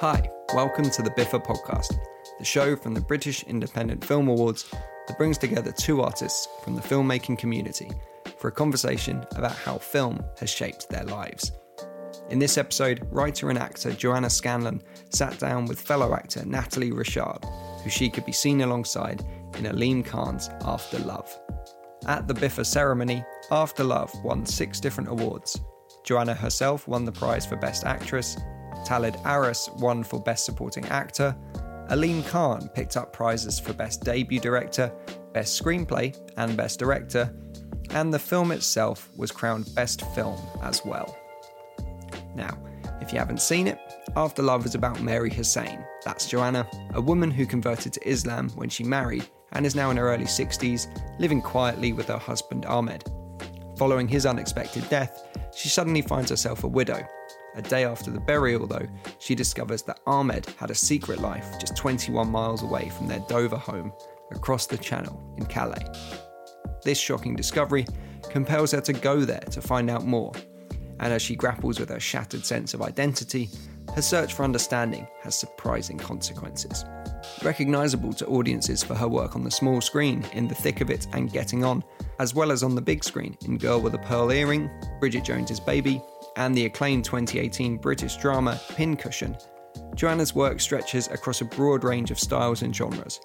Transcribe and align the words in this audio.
Hi, 0.00 0.30
welcome 0.54 0.88
to 0.90 1.02
the 1.02 1.10
BIFA 1.10 1.44
podcast, 1.44 1.98
the 2.38 2.44
show 2.44 2.76
from 2.76 2.94
the 2.94 3.00
British 3.00 3.42
Independent 3.42 4.04
Film 4.04 4.28
Awards 4.28 4.70
that 5.08 5.18
brings 5.18 5.36
together 5.36 5.72
two 5.72 6.02
artists 6.02 6.46
from 6.62 6.76
the 6.76 6.80
filmmaking 6.80 7.36
community 7.36 7.90
for 8.38 8.46
a 8.46 8.52
conversation 8.52 9.26
about 9.34 9.56
how 9.56 9.76
film 9.76 10.22
has 10.38 10.50
shaped 10.50 10.88
their 10.88 11.02
lives. 11.02 11.50
In 12.30 12.38
this 12.38 12.58
episode, 12.58 13.08
writer 13.10 13.50
and 13.50 13.58
actor 13.58 13.90
Joanna 13.90 14.30
Scanlon 14.30 14.80
sat 15.08 15.36
down 15.40 15.66
with 15.66 15.80
fellow 15.80 16.14
actor 16.14 16.44
Nathalie 16.46 16.92
Richard, 16.92 17.44
who 17.82 17.90
she 17.90 18.08
could 18.08 18.24
be 18.24 18.30
seen 18.30 18.60
alongside 18.60 19.22
in 19.56 19.64
Aleem 19.64 20.04
Khan's 20.04 20.48
After 20.62 21.00
Love. 21.00 21.28
At 22.06 22.28
the 22.28 22.34
BIFA 22.34 22.64
ceremony, 22.64 23.24
After 23.50 23.82
Love 23.82 24.12
won 24.22 24.46
six 24.46 24.78
different 24.78 25.10
awards. 25.10 25.60
Joanna 26.04 26.34
herself 26.34 26.86
won 26.86 27.04
the 27.04 27.10
prize 27.10 27.44
for 27.44 27.56
Best 27.56 27.84
Actress, 27.84 28.36
Talid 28.86 29.20
Ariss 29.22 29.68
won 29.80 30.02
for 30.02 30.20
Best 30.20 30.44
Supporting 30.44 30.86
Actor, 30.86 31.36
Aleem 31.90 32.26
Khan 32.28 32.68
picked 32.74 32.96
up 32.96 33.12
prizes 33.12 33.58
for 33.58 33.72
Best 33.72 34.04
Debut 34.04 34.40
Director, 34.40 34.92
Best 35.32 35.62
Screenplay, 35.62 36.16
and 36.36 36.56
Best 36.56 36.78
Director, 36.78 37.34
and 37.90 38.12
the 38.12 38.18
film 38.18 38.52
itself 38.52 39.08
was 39.16 39.30
crowned 39.30 39.74
Best 39.74 40.02
Film 40.14 40.38
as 40.62 40.84
well. 40.84 41.16
Now, 42.34 42.58
if 43.00 43.12
you 43.12 43.18
haven't 43.18 43.40
seen 43.40 43.66
it, 43.66 43.78
After 44.16 44.42
Love 44.42 44.66
is 44.66 44.74
about 44.74 45.00
Mary 45.00 45.30
Hussain. 45.30 45.82
That's 46.04 46.26
Joanna, 46.26 46.68
a 46.92 47.00
woman 47.00 47.30
who 47.30 47.46
converted 47.46 47.94
to 47.94 48.08
Islam 48.08 48.50
when 48.50 48.68
she 48.68 48.84
married 48.84 49.26
and 49.52 49.64
is 49.64 49.74
now 49.74 49.90
in 49.90 49.96
her 49.96 50.10
early 50.10 50.24
60s, 50.24 50.88
living 51.18 51.40
quietly 51.40 51.94
with 51.94 52.08
her 52.08 52.18
husband 52.18 52.66
Ahmed. 52.66 53.04
Following 53.78 54.08
his 54.08 54.26
unexpected 54.26 54.86
death, 54.90 55.26
she 55.54 55.68
suddenly 55.68 56.02
finds 56.02 56.30
herself 56.30 56.64
a 56.64 56.68
widow. 56.68 57.02
A 57.58 57.62
day 57.62 57.84
after 57.84 58.12
the 58.12 58.20
burial, 58.20 58.68
though, 58.68 58.86
she 59.18 59.34
discovers 59.34 59.82
that 59.82 59.98
Ahmed 60.06 60.46
had 60.58 60.70
a 60.70 60.76
secret 60.76 61.20
life 61.20 61.58
just 61.58 61.76
21 61.76 62.30
miles 62.30 62.62
away 62.62 62.88
from 62.90 63.08
their 63.08 63.18
Dover 63.28 63.56
home 63.56 63.92
across 64.30 64.66
the 64.66 64.78
channel 64.78 65.34
in 65.36 65.44
Calais. 65.44 65.84
This 66.84 67.00
shocking 67.00 67.34
discovery 67.34 67.84
compels 68.30 68.70
her 68.70 68.80
to 68.82 68.92
go 68.92 69.22
there 69.22 69.42
to 69.50 69.60
find 69.60 69.90
out 69.90 70.06
more, 70.06 70.32
and 71.00 71.12
as 71.12 71.20
she 71.20 71.34
grapples 71.34 71.80
with 71.80 71.88
her 71.88 71.98
shattered 71.98 72.46
sense 72.46 72.74
of 72.74 72.82
identity, 72.82 73.50
her 73.92 74.02
search 74.02 74.34
for 74.34 74.44
understanding 74.44 75.08
has 75.22 75.34
surprising 75.36 75.98
consequences. 75.98 76.84
Recognisable 77.42 78.12
to 78.12 78.26
audiences 78.26 78.84
for 78.84 78.94
her 78.94 79.08
work 79.08 79.34
on 79.34 79.42
the 79.42 79.50
small 79.50 79.80
screen 79.80 80.24
in 80.32 80.46
The 80.46 80.54
Thick 80.54 80.80
of 80.80 80.90
It 80.90 81.08
and 81.12 81.32
Getting 81.32 81.64
On, 81.64 81.82
as 82.20 82.34
well 82.34 82.52
as 82.52 82.62
on 82.62 82.76
the 82.76 82.80
big 82.80 83.02
screen 83.02 83.36
in 83.44 83.58
Girl 83.58 83.80
with 83.80 83.94
a 83.94 83.98
Pearl 83.98 84.30
Earring, 84.30 84.70
Bridget 85.00 85.24
Jones's 85.24 85.58
Baby, 85.58 86.00
and 86.38 86.54
the 86.54 86.64
acclaimed 86.64 87.04
2018 87.04 87.76
British 87.76 88.16
drama 88.16 88.58
Pincushion, 88.70 89.36
Joanna's 89.94 90.34
work 90.34 90.60
stretches 90.60 91.08
across 91.08 91.40
a 91.40 91.44
broad 91.44 91.82
range 91.84 92.10
of 92.10 92.18
styles 92.18 92.62
and 92.62 92.74
genres, 92.74 93.20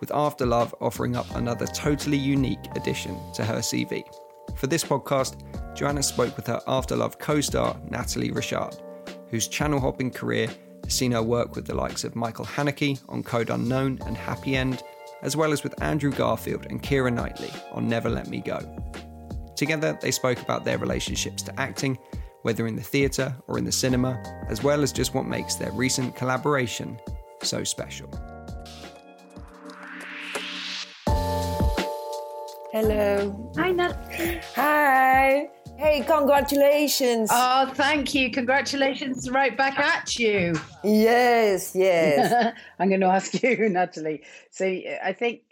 with 0.00 0.10
After 0.12 0.46
Love 0.46 0.74
offering 0.80 1.14
up 1.14 1.32
another 1.36 1.66
totally 1.66 2.16
unique 2.16 2.64
addition 2.74 3.16
to 3.34 3.44
her 3.44 3.58
CV. 3.58 4.02
For 4.56 4.66
this 4.66 4.82
podcast, 4.82 5.36
Joanna 5.76 6.02
spoke 6.02 6.36
with 6.36 6.46
her 6.46 6.60
After 6.66 6.96
Love 6.96 7.18
co 7.18 7.40
star 7.42 7.78
Nathalie 7.90 8.30
Richard, 8.30 8.76
whose 9.30 9.46
channel 9.46 9.78
hopping 9.78 10.10
career 10.10 10.48
has 10.84 10.94
seen 10.94 11.12
her 11.12 11.22
work 11.22 11.56
with 11.56 11.66
the 11.66 11.74
likes 11.74 12.02
of 12.02 12.16
Michael 12.16 12.46
Haneke 12.46 13.00
on 13.10 13.22
Code 13.22 13.50
Unknown 13.50 13.98
and 14.06 14.16
Happy 14.16 14.56
End, 14.56 14.82
as 15.22 15.36
well 15.36 15.52
as 15.52 15.62
with 15.62 15.80
Andrew 15.82 16.12
Garfield 16.12 16.66
and 16.70 16.82
Keira 16.82 17.12
Knightley 17.12 17.50
on 17.72 17.88
Never 17.88 18.08
Let 18.08 18.28
Me 18.28 18.40
Go. 18.40 18.58
Together, 19.54 19.98
they 20.00 20.10
spoke 20.10 20.40
about 20.40 20.64
their 20.64 20.78
relationships 20.78 21.42
to 21.42 21.60
acting, 21.60 21.98
whether 22.44 22.66
in 22.66 22.76
the 22.76 22.82
theatre 22.82 23.34
or 23.48 23.58
in 23.58 23.64
the 23.64 23.72
cinema, 23.72 24.22
as 24.48 24.62
well 24.62 24.82
as 24.82 24.92
just 24.92 25.14
what 25.14 25.26
makes 25.26 25.54
their 25.54 25.72
recent 25.72 26.14
collaboration 26.14 27.00
so 27.42 27.64
special. 27.64 28.08
Hello. 32.70 33.52
Hi, 33.56 33.72
Nat. 33.72 34.42
Hi. 34.56 35.48
Hey, 35.78 36.04
congratulations. 36.06 37.30
Oh, 37.32 37.70
thank 37.74 38.14
you. 38.14 38.30
Congratulations 38.30 39.30
right 39.30 39.56
back 39.56 39.78
at 39.78 40.18
you. 40.18 40.54
Yes, 40.82 41.72
yes. 41.74 42.54
I'm 42.78 42.88
going 42.88 43.00
to 43.00 43.06
ask 43.06 43.42
you, 43.42 43.68
Nathalie. 43.70 44.22
So 44.50 44.66
I 44.66 45.14
think 45.18 45.42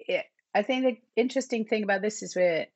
I 0.54 0.62
think 0.62 0.84
the 0.84 0.98
interesting 1.16 1.64
thing 1.64 1.84
about 1.84 2.02
this 2.02 2.22
is 2.22 2.36
where 2.36 2.66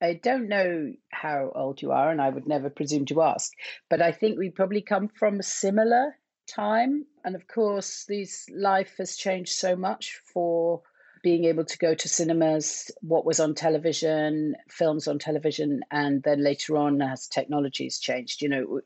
I 0.00 0.14
don't 0.14 0.48
know 0.48 0.92
how 1.10 1.52
old 1.54 1.82
you 1.82 1.92
are, 1.92 2.10
and 2.10 2.20
I 2.20 2.30
would 2.30 2.48
never 2.48 2.70
presume 2.70 3.04
to 3.06 3.22
ask, 3.22 3.52
but 3.88 4.00
I 4.00 4.12
think 4.12 4.38
we 4.38 4.50
probably 4.50 4.82
come 4.82 5.08
from 5.08 5.38
a 5.38 5.42
similar 5.42 6.16
time. 6.46 7.06
And 7.24 7.36
of 7.36 7.46
course, 7.46 8.04
this 8.08 8.48
life 8.50 8.94
has 8.98 9.16
changed 9.16 9.52
so 9.52 9.76
much 9.76 10.20
for 10.32 10.82
being 11.22 11.44
able 11.44 11.64
to 11.66 11.78
go 11.78 11.94
to 11.94 12.08
cinemas, 12.08 12.90
what 13.02 13.26
was 13.26 13.40
on 13.40 13.54
television, 13.54 14.56
films 14.70 15.06
on 15.06 15.18
television, 15.18 15.82
and 15.90 16.22
then 16.22 16.42
later 16.42 16.78
on 16.78 17.02
as 17.02 17.26
technology's 17.26 17.98
changed, 17.98 18.40
you 18.40 18.48
know, 18.48 18.80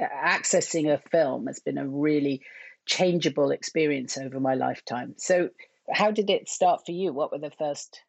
accessing 0.00 0.92
a 0.92 0.98
film 1.10 1.46
has 1.46 1.60
been 1.60 1.78
a 1.78 1.88
really 1.88 2.42
changeable 2.86 3.50
experience 3.50 4.16
over 4.16 4.38
my 4.38 4.54
lifetime. 4.54 5.14
So, 5.16 5.50
how 5.90 6.10
did 6.12 6.30
it 6.30 6.48
start 6.48 6.82
for 6.86 6.92
you? 6.92 7.12
What 7.12 7.32
were 7.32 7.38
the 7.38 7.50
first 7.50 8.00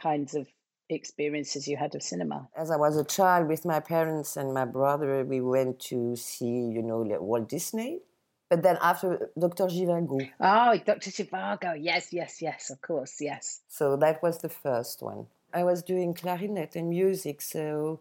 kinds 0.00 0.34
of 0.34 0.46
experiences 0.88 1.66
you 1.66 1.76
had 1.76 1.94
of 1.94 2.02
cinema? 2.02 2.48
As 2.56 2.70
I 2.70 2.76
was 2.76 2.96
a 2.96 3.04
child 3.04 3.48
with 3.48 3.64
my 3.64 3.80
parents 3.80 4.36
and 4.36 4.52
my 4.52 4.64
brother, 4.64 5.24
we 5.24 5.40
went 5.40 5.80
to 5.90 6.16
see, 6.16 6.44
you 6.46 6.82
know, 6.82 7.02
Walt 7.20 7.48
Disney 7.48 8.00
but 8.54 8.62
then 8.62 8.78
after 8.80 9.30
Dr. 9.38 9.64
Zhivago. 9.64 10.30
Oh, 10.40 10.78
Dr. 10.78 11.10
Zhivago. 11.10 11.76
Yes, 11.80 12.12
yes, 12.12 12.40
yes, 12.40 12.70
of 12.70 12.80
course, 12.80 13.20
yes. 13.20 13.62
So 13.68 13.96
that 13.96 14.22
was 14.22 14.38
the 14.38 14.48
first 14.48 15.02
one. 15.02 15.26
I 15.52 15.64
was 15.64 15.82
doing 15.82 16.14
clarinet 16.14 16.76
and 16.76 16.88
music, 16.90 17.40
so 17.40 18.00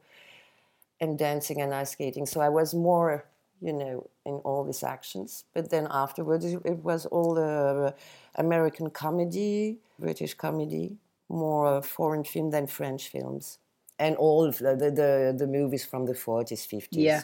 and 0.99 1.17
dancing 1.17 1.59
and 1.61 1.73
ice 1.73 1.91
skating. 1.91 2.25
So 2.25 2.39
I 2.39 2.49
was 2.49 2.73
more, 2.73 3.25
you 3.61 3.73
know, 3.73 4.07
in 4.25 4.35
all 4.43 4.63
these 4.63 4.83
actions. 4.83 5.45
But 5.53 5.69
then 5.71 5.87
afterwards, 5.89 6.45
it 6.45 6.83
was 6.83 7.05
all 7.07 7.39
uh, 7.39 7.91
American 8.35 8.89
comedy, 8.89 9.77
British 9.97 10.33
comedy, 10.33 10.97
more 11.29 11.81
foreign 11.81 12.23
film 12.23 12.51
than 12.51 12.67
French 12.67 13.09
films, 13.09 13.59
and 13.99 14.15
all 14.15 14.45
the 14.51 14.75
the, 14.75 15.35
the 15.37 15.47
movies 15.47 15.85
from 15.85 16.05
the 16.05 16.15
forties, 16.15 16.65
fifties. 16.65 17.03
Yeah, 17.03 17.23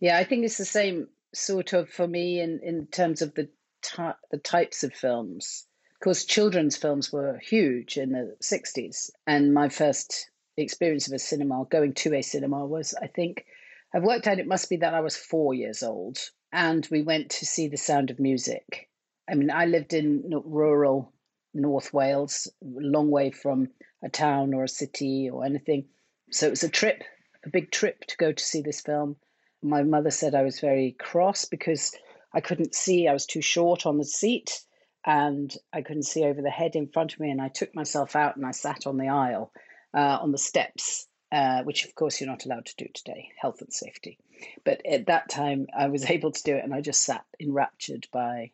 yeah. 0.00 0.18
I 0.18 0.24
think 0.24 0.44
it's 0.44 0.58
the 0.58 0.64
same 0.64 1.08
sort 1.34 1.72
of 1.72 1.88
for 1.88 2.06
me 2.06 2.40
in, 2.40 2.60
in 2.62 2.86
terms 2.86 3.22
of 3.22 3.34
the 3.34 3.48
ty- 3.82 4.14
the 4.30 4.38
types 4.38 4.82
of 4.82 4.92
films. 4.92 5.66
Of 5.94 6.00
course, 6.00 6.24
children's 6.24 6.76
films 6.76 7.12
were 7.12 7.38
huge 7.38 7.96
in 7.96 8.12
the 8.12 8.36
60s. 8.42 9.10
And 9.26 9.54
my 9.54 9.68
first 9.68 10.30
experience 10.56 11.06
of 11.06 11.14
a 11.14 11.18
cinema, 11.18 11.64
going 11.70 11.94
to 11.94 12.14
a 12.14 12.22
cinema, 12.22 12.66
was 12.66 12.94
I 13.00 13.06
think 13.06 13.46
I've 13.94 14.02
worked 14.02 14.26
out 14.26 14.38
it 14.38 14.46
must 14.46 14.68
be 14.68 14.76
that 14.78 14.94
I 14.94 15.00
was 15.00 15.16
four 15.16 15.54
years 15.54 15.82
old. 15.82 16.18
And 16.52 16.86
we 16.90 17.02
went 17.02 17.30
to 17.30 17.46
see 17.46 17.68
The 17.68 17.76
Sound 17.76 18.10
of 18.10 18.20
Music. 18.20 18.88
I 19.28 19.34
mean, 19.34 19.50
I 19.50 19.64
lived 19.64 19.94
in 19.94 20.30
rural 20.44 21.12
North 21.54 21.92
Wales, 21.92 22.48
long 22.62 23.10
way 23.10 23.30
from 23.30 23.68
a 24.02 24.08
town 24.08 24.54
or 24.54 24.64
a 24.64 24.68
city 24.68 25.30
or 25.30 25.44
anything. 25.44 25.86
So 26.30 26.46
it 26.46 26.50
was 26.50 26.64
a 26.64 26.68
trip, 26.68 27.02
a 27.44 27.50
big 27.50 27.70
trip 27.70 28.00
to 28.08 28.16
go 28.16 28.32
to 28.32 28.44
see 28.44 28.60
this 28.60 28.80
film 28.80 29.16
my 29.64 29.82
mother 29.82 30.10
said 30.10 30.34
I 30.34 30.42
was 30.42 30.60
very 30.60 30.92
cross 30.92 31.46
because 31.46 31.96
I 32.32 32.40
couldn't 32.40 32.74
see, 32.74 33.08
I 33.08 33.12
was 33.12 33.26
too 33.26 33.40
short 33.40 33.86
on 33.86 33.98
the 33.98 34.04
seat 34.04 34.60
and 35.06 35.54
I 35.72 35.82
couldn't 35.82 36.02
see 36.04 36.24
over 36.24 36.42
the 36.42 36.50
head 36.50 36.76
in 36.76 36.88
front 36.88 37.14
of 37.14 37.20
me. 37.20 37.30
And 37.30 37.40
I 37.40 37.48
took 37.48 37.74
myself 37.74 38.14
out 38.14 38.36
and 38.36 38.44
I 38.44 38.50
sat 38.50 38.86
on 38.86 38.98
the 38.98 39.08
aisle, 39.08 39.52
uh, 39.94 40.18
on 40.20 40.32
the 40.32 40.38
steps, 40.38 41.06
uh, 41.32 41.62
which 41.62 41.86
of 41.86 41.94
course 41.94 42.20
you're 42.20 42.30
not 42.30 42.44
allowed 42.44 42.66
to 42.66 42.76
do 42.76 42.86
today, 42.92 43.30
health 43.40 43.62
and 43.62 43.72
safety. 43.72 44.18
But 44.64 44.84
at 44.86 45.06
that 45.06 45.30
time, 45.30 45.66
I 45.76 45.88
was 45.88 46.04
able 46.10 46.32
to 46.32 46.42
do 46.42 46.56
it 46.56 46.64
and 46.64 46.74
I 46.74 46.82
just 46.82 47.02
sat 47.02 47.24
enraptured 47.40 48.06
by 48.12 48.50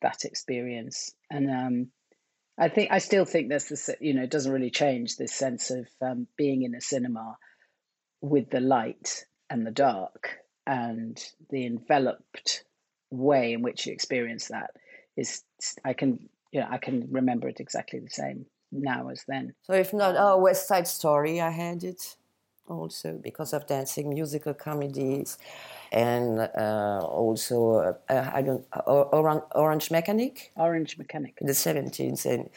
that 0.00 0.24
experience. 0.24 1.14
And 1.30 1.50
um, 1.50 1.86
I 2.56 2.68
think, 2.68 2.90
I 2.92 2.98
still 2.98 3.24
think 3.24 3.48
there's 3.48 3.66
this, 3.66 3.90
you 4.00 4.14
know, 4.14 4.22
it 4.22 4.30
doesn't 4.30 4.52
really 4.52 4.70
change 4.70 5.16
this 5.16 5.32
sense 5.32 5.70
of 5.70 5.88
um, 6.00 6.28
being 6.36 6.62
in 6.62 6.74
a 6.74 6.80
cinema 6.80 7.36
with 8.20 8.50
the 8.50 8.60
light 8.60 9.24
and 9.50 9.66
the 9.66 9.70
dark 9.70 10.38
and 10.66 11.22
the 11.50 11.66
enveloped 11.66 12.64
way 13.10 13.52
in 13.52 13.62
which 13.62 13.86
you 13.86 13.92
experience 13.92 14.48
that 14.48 14.70
is 15.16 15.42
I 15.84 15.92
can 15.92 16.28
you 16.52 16.60
know 16.60 16.66
I 16.70 16.78
can 16.78 17.08
remember 17.10 17.48
it 17.48 17.60
exactly 17.60 18.00
the 18.00 18.10
same 18.10 18.46
now 18.72 19.08
as 19.08 19.24
then. 19.28 19.54
So 19.62 19.74
if 19.74 19.92
not 19.92 20.16
oh 20.16 20.38
West 20.38 20.66
Side 20.66 20.88
Story 20.88 21.40
I 21.40 21.50
had 21.50 21.84
it 21.84 22.16
also 22.68 23.18
because 23.22 23.52
of 23.52 23.66
dancing 23.66 24.08
musical 24.08 24.54
comedies 24.54 25.38
and 25.92 26.40
uh, 26.40 27.00
also 27.02 27.96
uh, 28.08 28.30
I 28.32 28.42
don't 28.42 28.64
Orange, 28.86 29.42
Orange 29.54 29.90
Mechanic 29.90 30.52
Orange 30.56 30.98
Mechanic 30.98 31.38
in 31.40 31.46
the 31.46 31.52
17th 31.52 32.24
and 32.26 32.50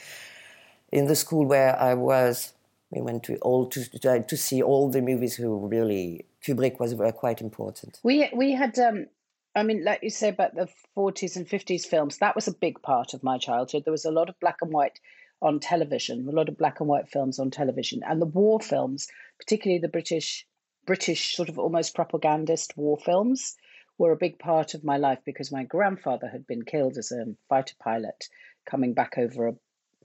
in 0.92 1.08
the 1.08 1.16
school 1.16 1.46
where 1.46 1.80
I 1.80 1.94
was 1.94 2.54
we 2.92 3.02
went 3.02 3.24
to 3.24 3.36
all 3.38 3.68
to 3.68 4.24
to 4.24 4.38
see 4.38 4.62
all 4.62 4.90
the 4.90 5.02
movies 5.02 5.36
who 5.36 5.68
really 5.68 6.26
Kubrick 6.44 6.80
was 6.80 6.94
quite 7.18 7.42
important. 7.42 8.00
We 8.04 8.30
we 8.34 8.54
had 8.54 8.80
um, 8.80 9.08
I 9.56 9.64
mean, 9.64 9.84
like 9.84 10.04
you 10.04 10.10
say 10.10 10.30
about 10.30 10.56
the 10.56 10.70
40s 10.96 11.36
and 11.36 11.48
50s 11.48 11.86
films, 11.86 12.20
that 12.20 12.36
was 12.36 12.48
a 12.48 12.54
big 12.54 12.82
part 12.84 13.14
of 13.14 13.24
my 13.24 13.38
childhood. 13.38 13.84
There 13.86 13.92
was 13.92 14.06
a 14.06 14.12
lot 14.12 14.30
of 14.30 14.40
black 14.40 14.58
and 14.62 14.72
white 14.72 15.00
on 15.42 15.60
television, 15.60 16.28
a 16.28 16.32
lot 16.32 16.50
of 16.50 16.58
black 16.58 16.80
and 16.80 16.90
white 16.90 17.10
films 17.10 17.40
on 17.40 17.52
television, 17.52 18.02
and 18.04 18.22
the 18.22 18.26
war 18.26 18.60
films, 18.60 19.08
particularly 19.40 19.80
the 19.80 19.88
British 19.88 20.46
British 20.86 21.36
sort 21.36 21.50
of 21.50 21.60
almost 21.60 21.96
propagandist 21.96 22.78
war 22.78 22.98
films, 22.98 23.58
were 23.98 24.12
a 24.12 24.18
big 24.18 24.40
part 24.40 24.74
of 24.74 24.84
my 24.84 24.98
life 24.98 25.20
because 25.26 25.52
my 25.52 25.64
grandfather 25.64 26.28
had 26.28 26.48
been 26.48 26.64
killed 26.64 26.98
as 26.98 27.12
a 27.12 27.26
fighter 27.50 27.76
pilot 27.80 28.30
coming 28.66 28.94
back 28.94 29.18
over 29.18 29.48
a, 29.48 29.56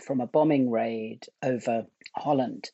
from 0.04 0.20
a 0.20 0.26
bombing 0.26 0.70
raid 0.70 1.26
over 1.42 1.86
Holland. 2.16 2.70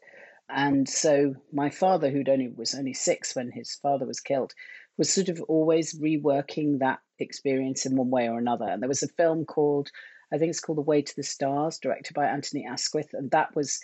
And 0.49 0.89
so 0.89 1.35
my 1.53 1.71
father, 1.71 2.11
who'd 2.11 2.29
only 2.29 2.49
was 2.49 2.75
only 2.75 2.95
six 2.95 3.37
when 3.37 3.51
his 3.51 3.75
father 3.75 4.07
was 4.07 4.21
killed, 4.21 4.55
was 4.97 5.13
sort 5.13 5.29
of 5.29 5.41
always 5.43 5.99
reworking 5.99 6.79
that 6.79 7.01
experience 7.19 7.85
in 7.85 7.97
one 7.97 8.11
way 8.11 8.29
or 8.29 8.39
another. 8.39 8.67
And 8.67 8.83
there 8.83 8.89
was 8.89 9.03
a 9.03 9.09
film 9.09 9.45
called, 9.45 9.91
I 10.33 10.39
think 10.39 10.51
it's 10.51 10.61
called 10.61 10.79
The 10.79 10.83
Way 10.83 11.03
to 11.03 11.17
the 11.17 11.23
Stars, 11.23 11.79
directed 11.79 12.15
by 12.15 12.27
Anthony 12.27 12.67
Asquith, 12.67 13.11
and 13.13 13.31
that 13.31 13.55
was, 13.57 13.81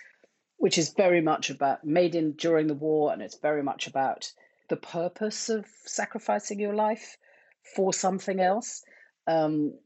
which 0.58 0.78
is 0.78 0.92
very 0.94 1.20
much 1.20 1.50
about 1.50 1.84
made 1.84 2.14
in 2.14 2.32
during 2.32 2.66
the 2.66 2.74
war, 2.74 3.12
and 3.12 3.22
it's 3.22 3.38
very 3.38 3.62
much 3.62 3.86
about 3.86 4.30
the 4.68 4.76
purpose 4.76 5.48
of 5.48 5.66
sacrificing 5.84 6.60
your 6.60 6.74
life 6.74 7.16
for 7.74 7.92
something 7.92 8.40
else. 8.40 8.82
Um, 9.26 9.78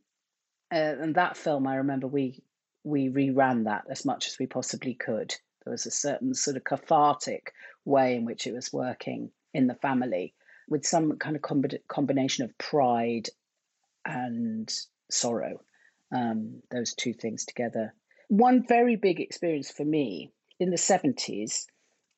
uh, 0.72 0.94
and 1.00 1.14
that 1.14 1.36
film, 1.36 1.66
I 1.66 1.76
remember 1.76 2.06
we 2.06 2.42
we 2.84 3.08
reran 3.08 3.64
that 3.64 3.84
as 3.90 4.04
much 4.04 4.28
as 4.28 4.38
we 4.38 4.46
possibly 4.46 4.94
could. 4.94 5.34
There 5.64 5.72
was 5.72 5.86
a 5.86 5.90
certain 5.90 6.34
sort 6.34 6.56
of 6.56 6.64
cathartic 6.64 7.52
way 7.84 8.14
in 8.14 8.24
which 8.24 8.46
it 8.46 8.54
was 8.54 8.72
working 8.72 9.30
in 9.52 9.66
the 9.66 9.74
family, 9.74 10.34
with 10.68 10.86
some 10.86 11.16
kind 11.18 11.36
of 11.36 11.42
combination 11.88 12.44
of 12.44 12.56
pride 12.58 13.28
and 14.04 14.72
sorrow. 15.10 15.60
Um, 16.10 16.62
those 16.70 16.94
two 16.94 17.12
things 17.12 17.44
together. 17.44 17.94
One 18.28 18.64
very 18.66 18.96
big 18.96 19.20
experience 19.20 19.70
for 19.70 19.84
me 19.84 20.32
in 20.58 20.70
the 20.70 20.76
70s, 20.76 21.66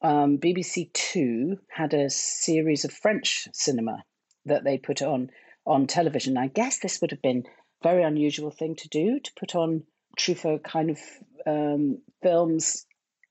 um, 0.03 0.39
BBC 0.39 0.93
Two 0.93 1.59
had 1.69 1.93
a 1.93 2.09
series 2.09 2.85
of 2.85 2.93
French 2.93 3.49
cinema 3.53 4.05
that 4.47 4.65
they 4.65 4.79
put 4.79 5.03
on 5.03 5.31
on 5.67 5.87
television. 5.87 6.39
I 6.39 6.49
guess 6.49 6.79
this 6.79 7.01
would 7.01 7.11
have 7.11 7.23
been 7.23 7.45
a 7.47 7.89
very 7.89 8.03
unusual 8.03 8.51
thing 8.51 8.77
to 8.77 8.89
do 8.89 9.21
to 9.21 9.31
put 9.39 9.55
on 9.55 9.83
Truffaut 10.19 10.63
kind 10.65 10.91
of 10.91 10.99
um, 11.47 11.99
films 12.23 12.87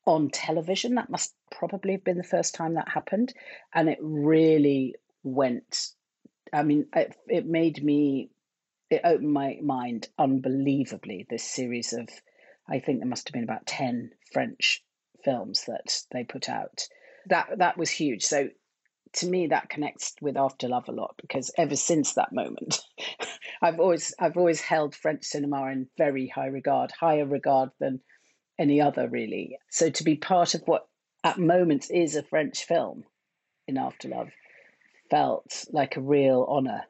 on 0.05 0.29
television. 0.29 0.95
That 0.95 1.09
must 1.09 1.33
probably 1.51 1.93
have 1.93 2.03
been 2.03 2.17
the 2.17 2.23
first 2.23 2.53
time 2.53 2.75
that 2.75 2.89
happened, 2.89 3.33
and 3.73 3.89
it 3.89 3.97
really 4.01 4.95
went. 5.23 5.89
I 6.53 6.63
mean, 6.63 6.85
it, 6.95 7.15
it 7.27 7.45
made 7.45 7.83
me. 7.83 8.29
It 8.89 9.01
opened 9.03 9.33
my 9.33 9.59
mind 9.61 10.09
unbelievably. 10.17 11.27
This 11.29 11.43
series 11.43 11.93
of, 11.93 12.09
I 12.67 12.79
think 12.79 12.99
there 12.99 13.07
must 13.07 13.27
have 13.27 13.33
been 13.33 13.43
about 13.43 13.67
ten 13.67 14.11
French 14.31 14.83
films 15.23 15.65
that 15.67 16.03
they 16.11 16.23
put 16.23 16.49
out. 16.49 16.87
That 17.27 17.57
that 17.57 17.77
was 17.77 17.91
huge. 17.91 18.23
So 18.23 18.49
to 19.13 19.27
me 19.27 19.47
that 19.47 19.69
connects 19.69 20.15
with 20.21 20.37
after 20.37 20.67
love 20.67 20.87
a 20.87 20.91
lot 20.91 21.15
because 21.21 21.51
ever 21.57 21.75
since 21.75 22.13
that 22.13 22.31
moment 22.31 22.79
i've 23.61 23.79
always 23.79 24.13
i've 24.19 24.37
always 24.37 24.61
held 24.61 24.95
french 24.95 25.23
cinema 25.23 25.65
in 25.71 25.87
very 25.97 26.27
high 26.27 26.45
regard 26.45 26.91
higher 26.91 27.25
regard 27.25 27.69
than 27.79 27.99
any 28.59 28.79
other 28.79 29.07
really 29.09 29.57
so 29.69 29.89
to 29.89 30.03
be 30.03 30.15
part 30.15 30.53
of 30.53 30.61
what 30.65 30.87
at 31.23 31.39
moments 31.39 31.89
is 31.89 32.15
a 32.15 32.23
french 32.23 32.65
film 32.65 33.03
in 33.67 33.77
after 33.77 34.07
love 34.07 34.29
felt 35.09 35.65
like 35.71 35.97
a 35.97 36.01
real 36.01 36.45
honor 36.47 36.83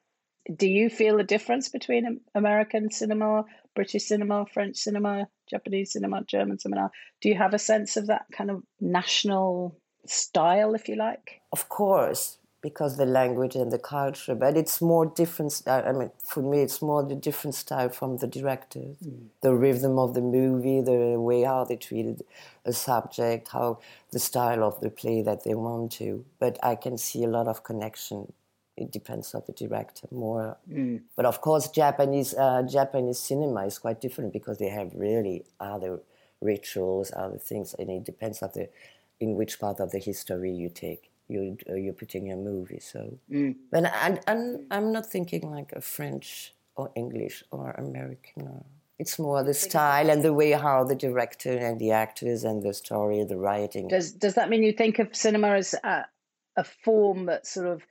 do 0.56 0.68
you 0.68 0.90
feel 0.90 1.20
a 1.20 1.24
difference 1.24 1.70
between 1.70 2.20
american 2.36 2.90
cinema 2.90 3.44
british 3.76 4.06
cinema 4.06 4.46
french 4.54 4.78
cinema 4.78 5.28
japanese 5.50 5.92
cinema 5.94 6.24
german 6.28 6.58
cinema 6.58 6.90
do 7.22 7.30
you 7.30 7.36
have 7.36 7.54
a 7.54 7.60
sense 7.60 7.98
of 7.98 8.08
that 8.08 8.26
kind 8.32 8.50
of 8.50 8.64
national 8.80 9.76
style, 10.10 10.74
if 10.74 10.90
you 10.90 10.96
like? 10.96 11.42
Of 11.52 11.70
course, 11.70 12.38
because 12.62 12.98
the 12.98 13.06
language 13.06 13.56
and 13.56 13.72
the 13.72 13.80
culture, 13.80 14.36
but 14.36 14.58
it's 14.58 14.82
more 14.82 15.06
different. 15.06 15.62
I 15.68 15.92
mean, 15.92 16.12
for 16.24 16.42
me, 16.42 16.62
it's 16.62 16.82
more 16.82 17.04
the 17.04 17.16
different 17.16 17.56
style 17.56 17.90
from 17.90 18.18
the 18.18 18.28
directors. 18.28 18.98
Mm. 19.06 19.28
The 19.42 19.54
rhythm 19.54 19.98
of 19.98 20.14
the 20.14 20.22
movie, 20.22 20.82
the 20.82 21.20
way 21.20 21.44
how 21.44 21.64
they 21.64 21.78
treated 21.78 22.24
a 22.66 22.74
subject, 22.74 23.50
how 23.50 23.80
the 24.12 24.20
style 24.20 24.64
of 24.64 24.82
the 24.82 24.90
play 24.90 25.22
that 25.22 25.44
they 25.44 25.56
want 25.56 25.92
to. 25.94 26.26
But 26.40 26.58
I 26.64 26.76
can 26.76 26.98
see 26.98 27.24
a 27.24 27.30
lot 27.30 27.48
of 27.48 27.64
connection. 27.64 28.34
It 28.80 28.92
depends 28.92 29.36
on 29.36 29.44
the 29.46 29.54
director 29.54 30.08
more. 30.12 30.58
Mm. 30.72 31.02
But 31.16 31.26
of 31.26 31.42
course, 31.42 31.68
Japanese 31.70 32.34
uh, 32.34 32.64
Japanese 32.64 33.20
cinema 33.20 33.66
is 33.66 33.78
quite 33.78 34.00
different 34.02 34.34
because 34.34 34.58
they 34.58 34.70
have 34.70 34.92
really 34.96 35.46
other 35.60 36.00
rituals, 36.42 37.12
other 37.16 37.38
things, 37.38 37.76
and 37.78 37.90
it 37.90 38.06
depends 38.06 38.42
on 38.42 38.52
the 38.54 38.70
in 39.20 39.36
which 39.36 39.60
part 39.60 39.80
of 39.80 39.92
the 39.92 40.00
history 40.00 40.52
you 40.52 40.70
take 40.70 41.12
you 41.30 41.58
uh, 41.70 41.76
you're 41.76 41.94
putting 41.94 42.28
your 42.28 42.38
movie. 42.38 42.80
So, 42.80 43.20
mm. 43.32 43.56
but 43.72 43.86
I, 43.86 44.20
I'm 44.28 44.66
I'm 44.72 44.92
not 44.92 45.06
thinking 45.06 45.50
like 45.52 45.72
a 45.74 45.82
French 45.82 46.54
or 46.76 46.92
English 46.96 47.44
or 47.52 47.72
American. 47.72 48.48
Or, 48.48 48.66
it's 48.98 49.18
more 49.18 49.44
the 49.44 49.54
style 49.54 50.10
and 50.10 50.24
the 50.24 50.34
way 50.34 50.52
how 50.52 50.84
the 50.84 50.96
director 50.96 51.56
and 51.58 51.80
the 51.80 51.92
actors 51.92 52.44
and 52.44 52.62
the 52.62 52.74
story, 52.74 53.24
the 53.24 53.38
writing. 53.38 53.88
Does 53.88 54.12
does 54.12 54.34
that 54.34 54.50
mean 54.50 54.64
you 54.64 54.74
think 54.74 55.00
of 55.00 55.16
cinema 55.16 55.52
as 55.52 55.74
a, 55.84 56.06
a 56.58 56.64
form 56.64 57.28
that 57.28 57.48
sort 57.48 57.68
of 57.68 57.84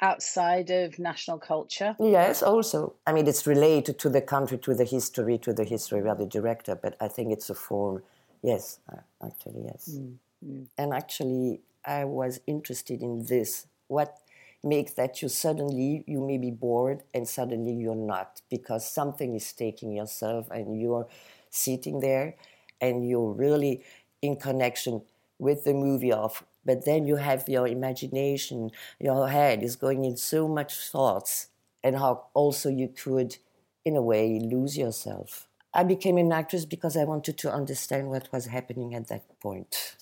outside 0.00 0.70
of 0.70 0.98
national 0.98 1.38
culture? 1.38 1.96
Yes, 1.98 2.42
also. 2.42 2.94
I 3.06 3.12
mean, 3.12 3.26
it's 3.26 3.46
related 3.46 3.98
to 4.00 4.08
the 4.08 4.20
country, 4.20 4.58
to 4.58 4.74
the 4.74 4.84
history, 4.84 5.38
to 5.38 5.52
the 5.52 5.64
history 5.64 6.08
of 6.08 6.18
the 6.18 6.26
director. 6.26 6.74
But 6.74 6.96
I 7.00 7.08
think 7.08 7.32
it's 7.32 7.50
a 7.50 7.54
form. 7.54 8.02
Yes, 8.42 8.80
uh, 8.92 8.98
actually, 9.24 9.64
yes. 9.64 9.90
Mm. 9.92 10.14
Mm. 10.44 10.66
And 10.78 10.94
actually, 10.94 11.60
I 11.84 12.04
was 12.04 12.40
interested 12.46 13.02
in 13.02 13.24
this. 13.24 13.66
What 13.88 14.18
makes 14.62 14.92
that 14.94 15.22
you 15.22 15.28
suddenly 15.28 16.04
you 16.06 16.20
may 16.20 16.38
be 16.38 16.50
bored 16.50 17.02
and 17.14 17.28
suddenly 17.28 17.72
you're 17.72 17.94
not 17.94 18.40
because 18.50 18.88
something 18.88 19.34
is 19.34 19.52
taking 19.52 19.92
yourself 19.92 20.50
and 20.50 20.80
you're 20.80 21.06
sitting 21.50 22.00
there 22.00 22.34
and 22.80 23.08
you're 23.08 23.32
really 23.32 23.82
in 24.22 24.36
connection 24.36 25.02
with 25.38 25.64
the 25.64 25.72
movie 25.72 26.12
of 26.12 26.44
but 26.66 26.84
then 26.84 27.06
you 27.06 27.16
have 27.16 27.48
your 27.48 27.66
imagination 27.66 28.70
your 29.00 29.28
head 29.28 29.62
is 29.62 29.76
going 29.76 30.04
in 30.04 30.16
so 30.16 30.48
much 30.48 30.74
thoughts 30.74 31.48
and 31.84 31.96
how 31.96 32.26
also 32.34 32.68
you 32.68 32.88
could 32.88 33.36
in 33.84 33.96
a 33.96 34.02
way 34.02 34.40
lose 34.40 34.76
yourself. 34.76 35.48
I 35.72 35.84
became 35.84 36.16
an 36.18 36.32
actress 36.32 36.64
because 36.64 36.96
i 36.96 37.04
wanted 37.04 37.36
to 37.38 37.52
understand 37.52 38.08
what 38.08 38.32
was 38.32 38.46
happening 38.46 38.94
at 38.94 39.08
that 39.08 39.24
point 39.40 39.96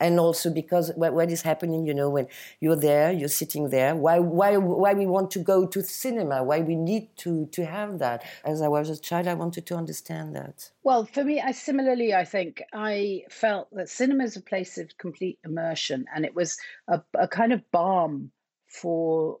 and 0.00 0.18
also 0.18 0.50
because 0.50 0.90
what, 0.96 1.12
what 1.12 1.30
is 1.30 1.42
happening, 1.42 1.86
you 1.86 1.94
know, 1.94 2.08
when 2.08 2.26
you're 2.60 2.74
there, 2.74 3.12
you're 3.12 3.28
sitting 3.28 3.68
there. 3.68 3.94
Why, 3.94 4.18
why, 4.18 4.56
why 4.56 4.94
we 4.94 5.06
want 5.06 5.30
to 5.32 5.38
go 5.38 5.66
to 5.66 5.82
cinema? 5.82 6.42
Why 6.42 6.60
we 6.60 6.74
need 6.74 7.14
to 7.18 7.46
to 7.52 7.66
have 7.66 7.98
that? 7.98 8.24
As 8.44 8.62
I 8.62 8.68
was 8.68 8.88
a 8.88 8.98
child, 8.98 9.28
I 9.28 9.34
wanted 9.34 9.66
to 9.66 9.76
understand 9.76 10.34
that. 10.34 10.70
Well, 10.82 11.04
for 11.04 11.22
me, 11.22 11.40
I 11.40 11.52
similarly, 11.52 12.14
I 12.14 12.24
think 12.24 12.62
I 12.72 13.24
felt 13.30 13.68
that 13.72 13.88
cinema 13.88 14.24
is 14.24 14.36
a 14.36 14.42
place 14.42 14.78
of 14.78 14.96
complete 14.98 15.38
immersion, 15.44 16.06
and 16.14 16.24
it 16.24 16.34
was 16.34 16.56
a, 16.88 17.02
a 17.14 17.28
kind 17.28 17.52
of 17.52 17.62
balm 17.70 18.30
for 18.68 19.38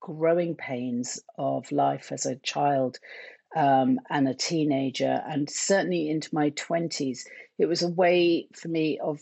growing 0.00 0.54
pains 0.56 1.20
of 1.36 1.70
life 1.72 2.10
as 2.12 2.26
a 2.26 2.36
child 2.36 2.98
um, 3.56 4.00
and 4.08 4.28
a 4.28 4.34
teenager, 4.34 5.22
and 5.26 5.48
certainly 5.48 6.08
into 6.10 6.34
my 6.34 6.50
twenties. 6.50 7.26
It 7.58 7.66
was 7.66 7.82
a 7.82 7.88
way 7.88 8.48
for 8.54 8.68
me 8.68 8.98
of 8.98 9.20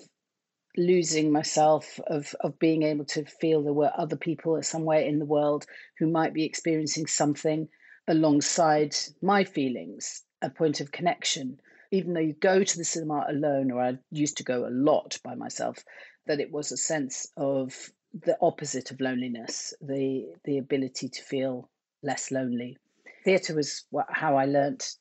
losing 0.76 1.32
myself 1.32 1.98
of 2.06 2.34
of 2.40 2.58
being 2.58 2.82
able 2.82 3.04
to 3.04 3.24
feel 3.24 3.62
there 3.62 3.72
were 3.72 3.92
other 3.96 4.16
people 4.16 4.62
somewhere 4.62 5.00
in 5.00 5.18
the 5.18 5.24
world 5.24 5.66
who 5.98 6.06
might 6.06 6.32
be 6.32 6.44
experiencing 6.44 7.06
something 7.06 7.68
alongside 8.06 8.94
my 9.22 9.44
feelings 9.44 10.24
a 10.40 10.50
point 10.50 10.80
of 10.80 10.92
connection. 10.92 11.60
Even 11.90 12.12
though 12.12 12.20
you 12.20 12.34
go 12.34 12.62
to 12.62 12.78
the 12.78 12.84
cinema 12.84 13.26
alone 13.28 13.70
or 13.70 13.82
i 13.82 13.98
used 14.10 14.36
to 14.36 14.44
go 14.44 14.66
a 14.66 14.70
lot 14.70 15.18
by 15.24 15.34
myself 15.34 15.84
that 16.26 16.40
it 16.40 16.52
was 16.52 16.70
a 16.70 16.76
sense 16.76 17.26
of 17.36 17.90
the 18.12 18.36
opposite 18.40 18.90
of 18.90 19.00
loneliness 19.00 19.74
the 19.80 20.26
the 20.44 20.58
ability 20.58 21.08
to 21.08 21.22
feel 21.22 21.70
less 22.02 22.30
lonely. 22.30 22.76
Theatre 23.24 23.54
was 23.54 23.84
how 24.10 24.36
i 24.36 24.44
learnt 24.44 24.96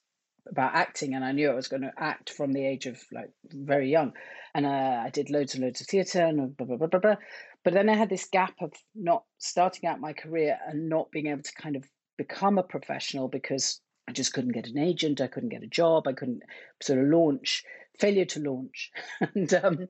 about 0.50 0.76
acting 0.76 1.14
and 1.14 1.24
i 1.24 1.32
knew 1.32 1.50
i 1.50 1.54
was 1.54 1.68
going 1.68 1.82
to 1.82 1.94
act 1.98 2.30
from 2.30 2.54
the 2.54 2.66
age 2.66 2.86
of 2.86 3.00
like 3.12 3.30
very 3.52 3.90
young 3.92 4.14
and 4.58 4.66
uh, 4.66 5.04
I 5.06 5.12
did 5.12 5.30
loads 5.30 5.54
and 5.54 5.64
loads 5.64 5.82
of 5.82 5.88
theatre 5.88 6.26
and 6.26 6.58
blah, 6.58 6.66
blah, 6.66 6.78
blah, 6.78 6.88
blah, 6.88 7.00
blah. 7.00 7.16
But 7.64 7.76
then 7.76 7.90
I 7.90 7.94
had 7.94 8.10
this 8.10 8.26
gap 8.26 8.56
of 8.60 8.74
not 8.96 9.24
starting 9.38 9.88
out 9.88 10.00
my 10.00 10.14
career 10.14 10.58
and 10.68 10.90
not 10.90 11.12
being 11.12 11.28
able 11.28 11.44
to 11.44 11.52
kind 11.54 11.76
of 11.76 11.84
become 12.18 12.58
a 12.58 12.64
professional 12.64 13.28
because 13.28 13.80
I 14.10 14.14
just 14.14 14.34
couldn't 14.34 14.54
get 14.54 14.66
an 14.68 14.80
agent, 14.80 15.22
I 15.22 15.28
couldn't 15.28 15.50
get 15.50 15.62
a 15.62 15.68
job, 15.68 16.08
I 16.08 16.14
couldn't 16.14 16.42
sort 16.82 16.98
of 16.98 17.06
launch, 17.06 17.64
failure 18.00 18.26
to 18.26 18.40
launch. 18.40 18.92
and 19.36 19.54
um, 19.54 19.88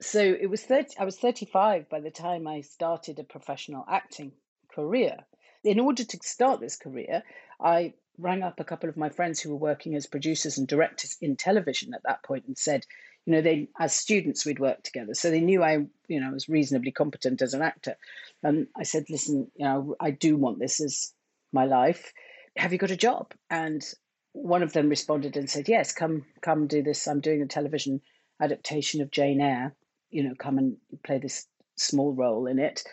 so 0.00 0.20
it 0.20 0.48
was 0.48 0.62
30, 0.62 0.94
I 0.98 1.04
was 1.04 1.18
35 1.18 1.90
by 1.90 2.00
the 2.00 2.10
time 2.10 2.46
I 2.46 2.62
started 2.62 3.18
a 3.18 3.24
professional 3.24 3.84
acting 3.86 4.32
career. 4.74 5.18
In 5.62 5.78
order 5.78 6.04
to 6.04 6.18
start 6.22 6.58
this 6.58 6.76
career, 6.76 7.22
I 7.60 7.92
rang 8.20 8.42
up 8.42 8.60
a 8.60 8.64
couple 8.64 8.88
of 8.88 8.96
my 8.96 9.08
friends 9.08 9.40
who 9.40 9.50
were 9.50 9.56
working 9.56 9.94
as 9.94 10.06
producers 10.06 10.58
and 10.58 10.68
directors 10.68 11.16
in 11.20 11.36
television 11.36 11.94
at 11.94 12.02
that 12.04 12.22
point 12.22 12.44
and 12.46 12.56
said, 12.56 12.84
you 13.26 13.32
know, 13.32 13.40
they 13.40 13.68
as 13.78 13.94
students 13.94 14.46
we'd 14.46 14.58
worked 14.58 14.84
together, 14.84 15.14
so 15.14 15.30
they 15.30 15.40
knew 15.40 15.62
I, 15.62 15.86
you 16.08 16.20
know, 16.20 16.30
was 16.30 16.48
reasonably 16.48 16.90
competent 16.90 17.42
as 17.42 17.54
an 17.54 17.62
actor. 17.62 17.96
And 18.42 18.66
I 18.76 18.82
said, 18.82 19.04
listen, 19.10 19.50
you 19.56 19.64
know, 19.64 19.96
I 20.00 20.10
do 20.10 20.36
want 20.36 20.58
this 20.58 20.80
as 20.80 21.12
my 21.52 21.64
life. 21.64 22.12
Have 22.56 22.72
you 22.72 22.78
got 22.78 22.90
a 22.90 22.96
job? 22.96 23.32
And 23.50 23.84
one 24.32 24.62
of 24.62 24.72
them 24.72 24.88
responded 24.88 25.36
and 25.36 25.50
said, 25.50 25.68
yes, 25.68 25.92
come, 25.92 26.24
come 26.40 26.66
do 26.66 26.82
this. 26.82 27.06
I'm 27.06 27.20
doing 27.20 27.42
a 27.42 27.46
television 27.46 28.00
adaptation 28.40 29.00
of 29.02 29.10
Jane 29.10 29.40
Eyre. 29.40 29.74
You 30.10 30.24
know, 30.24 30.34
come 30.38 30.58
and 30.58 30.76
play 31.04 31.18
this 31.18 31.46
small 31.76 32.12
role 32.12 32.46
in 32.46 32.58
it. 32.58 32.84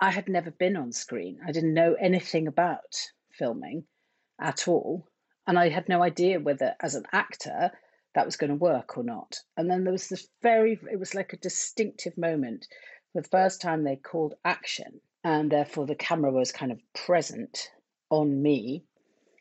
I 0.00 0.10
had 0.10 0.28
never 0.28 0.50
been 0.50 0.76
on 0.76 0.92
screen. 0.92 1.38
I 1.46 1.52
didn't 1.52 1.74
know 1.74 1.94
anything 1.94 2.46
about 2.46 2.94
filming 3.30 3.84
at 4.42 4.68
all. 4.68 5.06
And 5.46 5.58
I 5.58 5.68
had 5.70 5.88
no 5.88 6.02
idea 6.02 6.40
whether, 6.40 6.74
as 6.80 6.94
an 6.94 7.04
actor, 7.12 7.72
that 8.14 8.26
was 8.26 8.36
going 8.36 8.50
to 8.50 8.56
work 8.56 8.96
or 8.98 9.02
not. 9.02 9.38
And 9.56 9.70
then 9.70 9.84
there 9.84 9.92
was 9.92 10.08
this 10.08 10.28
very, 10.42 10.78
it 10.90 10.98
was 10.98 11.14
like 11.14 11.32
a 11.32 11.38
distinctive 11.38 12.18
moment. 12.18 12.66
for 13.12 13.22
The 13.22 13.28
first 13.28 13.60
time 13.60 13.84
they 13.84 13.96
called 13.96 14.34
action, 14.44 15.00
and 15.24 15.50
therefore 15.50 15.86
the 15.86 15.94
camera 15.94 16.30
was 16.30 16.52
kind 16.52 16.70
of 16.72 16.80
present 16.92 17.70
on 18.10 18.42
me. 18.42 18.84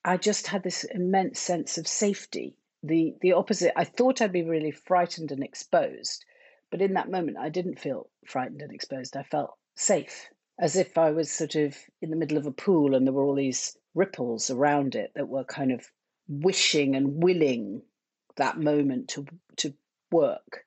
I 0.06 0.18
just 0.18 0.48
had 0.48 0.64
this 0.64 0.84
immense 0.86 1.40
sense 1.40 1.78
of 1.78 1.88
safety. 1.88 2.56
The 2.84 3.16
the 3.22 3.34
opposite. 3.34 3.74
I 3.78 3.84
thought 3.84 4.22
I'd 4.22 4.32
be 4.32 4.44
really 4.44 4.72
frightened 4.72 5.32
and 5.32 5.44
exposed, 5.44 6.26
but 6.72 6.82
in 6.82 6.94
that 6.94 7.12
moment 7.12 7.38
I 7.38 7.50
didn't 7.50 7.80
feel 7.80 8.10
frightened 8.26 8.62
and 8.62 8.74
exposed. 8.74 9.16
I 9.16 9.24
felt 9.24 9.56
safe, 9.76 10.30
as 10.60 10.76
if 10.76 10.98
I 10.98 11.12
was 11.12 11.30
sort 11.30 11.56
of 11.56 11.78
in 12.02 12.10
the 12.10 12.16
middle 12.16 12.38
of 12.38 12.48
a 12.48 12.52
pool 12.52 12.96
and 12.96 13.06
there 13.06 13.14
were 13.14 13.24
all 13.24 13.36
these 13.36 13.78
ripples 13.94 14.50
around 14.50 14.96
it 14.96 15.12
that 15.16 15.28
were 15.28 15.44
kind 15.44 15.72
of 15.72 15.86
wishing 16.28 16.96
and 16.96 17.22
willing 17.24 17.82
that 18.38 18.58
moment 18.58 19.10
to 19.10 19.26
to 19.58 19.74
work. 20.12 20.66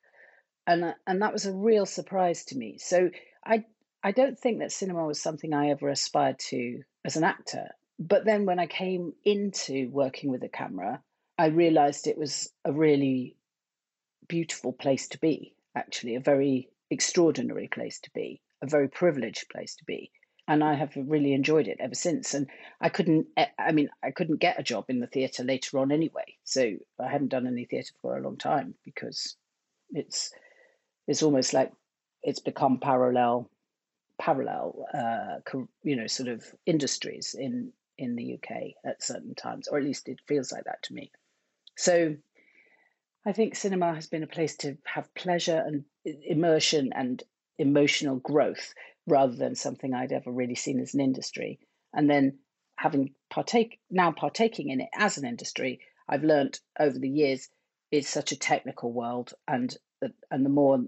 And 0.67 0.93
and 1.07 1.21
that 1.21 1.33
was 1.33 1.45
a 1.45 1.53
real 1.53 1.85
surprise 1.85 2.45
to 2.45 2.57
me. 2.57 2.77
So 2.77 3.09
i 3.45 3.63
i 4.03 4.11
don't 4.11 4.37
think 4.39 4.59
that 4.59 4.71
cinema 4.71 5.05
was 5.05 5.21
something 5.21 5.53
i 5.53 5.69
ever 5.69 5.89
aspired 5.89 6.39
to 6.49 6.81
as 7.03 7.15
an 7.15 7.23
actor. 7.23 7.69
But 7.97 8.25
then 8.25 8.45
when 8.45 8.59
i 8.59 8.67
came 8.67 9.13
into 9.23 9.89
working 9.89 10.29
with 10.31 10.43
a 10.43 10.49
camera 10.49 11.01
i 11.37 11.47
realized 11.47 12.07
it 12.07 12.17
was 12.17 12.51
a 12.63 12.71
really 12.71 13.37
beautiful 14.27 14.73
place 14.73 15.07
to 15.09 15.19
be 15.19 15.55
actually 15.75 16.15
a 16.15 16.19
very 16.19 16.69
extraordinary 16.89 17.67
place 17.67 17.99
to 17.99 18.09
be 18.13 18.41
a 18.61 18.67
very 18.67 18.87
privileged 18.87 19.49
place 19.49 19.75
to 19.75 19.83
be 19.85 20.11
and 20.47 20.63
I 20.63 20.75
have 20.75 20.93
really 20.95 21.33
enjoyed 21.33 21.67
it 21.67 21.77
ever 21.79 21.95
since. 21.95 22.33
And 22.33 22.47
I 22.79 22.89
couldn't, 22.89 23.27
I 23.57 23.71
mean, 23.71 23.89
I 24.03 24.11
couldn't 24.11 24.39
get 24.39 24.59
a 24.59 24.63
job 24.63 24.85
in 24.89 24.99
the 24.99 25.07
theatre 25.07 25.43
later 25.43 25.79
on 25.79 25.91
anyway. 25.91 26.35
So 26.43 26.73
I 26.99 27.07
hadn't 27.07 27.29
done 27.29 27.47
any 27.47 27.65
theatre 27.65 27.93
for 28.01 28.17
a 28.17 28.21
long 28.21 28.37
time 28.37 28.75
because 28.83 29.35
it's 29.91 30.31
it's 31.07 31.23
almost 31.23 31.53
like 31.53 31.71
it's 32.23 32.39
become 32.39 32.79
parallel 32.79 33.49
parallel 34.17 34.85
uh, 34.93 35.59
you 35.83 35.95
know 35.95 36.07
sort 36.07 36.29
of 36.29 36.43
industries 36.65 37.35
in 37.37 37.71
in 37.97 38.15
the 38.15 38.33
UK 38.35 38.73
at 38.85 39.03
certain 39.03 39.35
times 39.35 39.67
or 39.67 39.77
at 39.77 39.83
least 39.83 40.07
it 40.09 40.19
feels 40.25 40.51
like 40.51 40.63
that 40.63 40.81
to 40.83 40.93
me 40.93 41.11
so 41.75 42.15
I 43.25 43.31
think 43.31 43.55
cinema 43.55 43.93
has 43.93 44.07
been 44.07 44.23
a 44.23 44.27
place 44.27 44.55
to 44.57 44.77
have 44.85 45.13
pleasure 45.15 45.63
and 45.65 45.83
immersion 46.05 46.91
and 46.93 47.21
emotional 47.57 48.17
growth 48.17 48.73
rather 49.07 49.35
than 49.35 49.55
something 49.55 49.93
I'd 49.93 50.11
ever 50.11 50.31
really 50.31 50.55
seen 50.55 50.79
as 50.79 50.93
an 50.93 51.01
industry. 51.01 51.59
And 51.93 52.09
then 52.09 52.39
having 52.77 53.13
partake 53.29 53.79
now 53.89 54.11
partaking 54.11 54.69
in 54.69 54.81
it 54.81 54.89
as 54.93 55.17
an 55.17 55.25
industry, 55.25 55.79
I've 56.07 56.23
learned 56.23 56.59
over 56.79 56.97
the 56.97 57.09
years 57.09 57.49
it's 57.91 58.09
such 58.09 58.31
a 58.31 58.39
technical 58.39 58.91
world, 58.91 59.33
and 59.47 59.75
and 60.31 60.45
the 60.45 60.49
more 60.49 60.79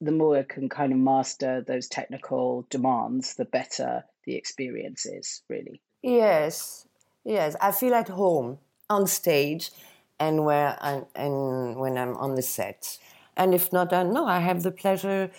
the 0.00 0.12
more 0.12 0.38
I 0.38 0.42
can 0.42 0.68
kind 0.68 0.92
of 0.92 0.98
master 0.98 1.62
those 1.66 1.88
technical 1.88 2.66
demands, 2.68 3.34
the 3.34 3.44
better 3.44 4.04
the 4.24 4.34
experience 4.34 5.06
is. 5.06 5.42
Really. 5.48 5.80
Yes, 6.02 6.86
yes, 7.24 7.56
I 7.60 7.72
feel 7.72 7.94
at 7.94 8.08
home 8.08 8.58
on 8.90 9.06
stage, 9.06 9.70
and 10.18 10.44
where 10.44 10.76
i 10.80 11.02
and 11.14 11.76
when 11.76 11.96
I'm 11.96 12.16
on 12.16 12.34
the 12.34 12.42
set, 12.42 12.98
and 13.36 13.54
if 13.54 13.72
not, 13.72 13.92
I 13.92 14.02
know 14.02 14.26
I 14.26 14.40
have 14.40 14.62
the 14.62 14.72
pleasure 14.72 15.30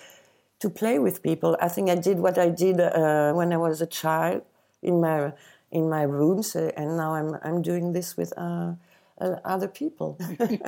to 0.60 0.70
play 0.70 1.00
with 1.00 1.22
people. 1.22 1.58
I 1.62 1.68
think 1.68 1.90
I 1.90 1.96
did 1.96 2.20
what 2.20 2.38
I 2.38 2.50
did 2.50 2.80
uh, 2.80 3.34
when 3.34 3.54
I 3.54 3.58
was 3.58 3.82
a 3.82 3.88
child 3.88 4.42
in 4.82 5.02
my 5.02 5.34
in 5.72 5.90
my 5.90 6.04
rooms, 6.04 6.56
uh, 6.56 6.72
and 6.78 6.98
now 6.98 7.16
I'm 7.16 7.38
I'm 7.44 7.62
doing 7.62 7.94
this 7.94 8.16
with 8.18 8.34
uh, 8.38 8.74
uh 9.20 9.36
other 9.44 9.68
people, 9.68 10.18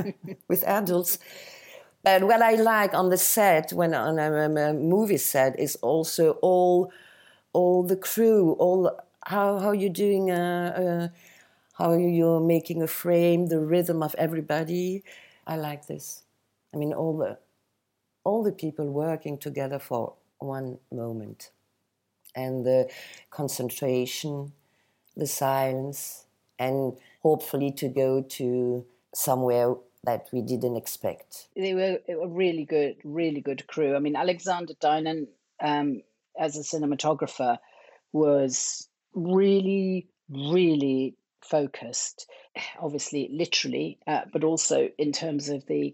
with 0.48 0.64
adults. 0.66 1.20
But 2.04 2.24
what 2.24 2.42
I 2.42 2.54
like 2.56 2.94
on 2.94 3.10
the 3.10 3.18
set, 3.18 3.74
when 3.74 3.94
on 3.94 4.20
a, 4.20 4.74
movie 4.74 5.18
set, 5.18 5.60
is 5.60 5.76
also 5.82 6.32
all 6.42 6.92
all 7.54 7.84
the 7.84 7.98
crew, 7.98 8.54
all 8.60 8.92
how 9.26 9.60
how 9.60 9.72
you're 9.72 9.90
doing. 10.06 10.32
Uh, 10.32 11.10
how 11.80 11.94
you're 11.94 12.42
making 12.42 12.82
a 12.84 12.88
frame, 12.88 13.48
the 13.48 13.60
rhythm 13.60 14.04
of 14.04 14.14
everybody. 14.18 15.02
I 15.48 15.56
like 15.56 15.88
this. 15.88 16.24
I 16.74 16.78
mean, 16.78 16.94
all 16.94 17.18
the 17.18 17.38
all 18.24 18.44
the 18.44 18.52
people 18.52 18.88
working 18.90 19.38
together 19.38 19.80
for 19.80 20.14
one 20.40 20.80
moment. 20.92 21.52
And 22.36 22.66
the 22.66 22.90
concentration, 23.32 24.54
the 25.18 25.28
silence, 25.28 26.26
and 26.58 26.94
hopefully 27.22 27.72
to 27.72 27.88
go 27.88 28.22
to 28.22 28.86
somewhere 29.14 29.76
that 30.04 30.28
we 30.32 30.42
didn't 30.42 30.78
expect. 30.78 31.48
They 31.56 31.74
were 31.74 32.00
a 32.08 32.28
really 32.28 32.66
good, 32.66 32.98
really 33.04 33.42
good 33.42 33.68
crew. 33.68 33.96
I 33.96 34.00
mean, 34.00 34.16
Alexander 34.16 34.74
Dynan, 34.76 35.28
um, 35.62 36.02
as 36.40 36.56
a 36.56 36.62
cinematographer, 36.62 37.58
was 38.14 38.88
really, 39.14 40.08
really 40.30 41.16
focused, 41.42 42.30
obviously, 42.80 43.30
literally, 43.32 43.98
uh, 44.08 44.22
but 44.32 44.44
also 44.44 44.90
in 44.98 45.12
terms 45.12 45.50
of 45.50 45.66
the 45.66 45.94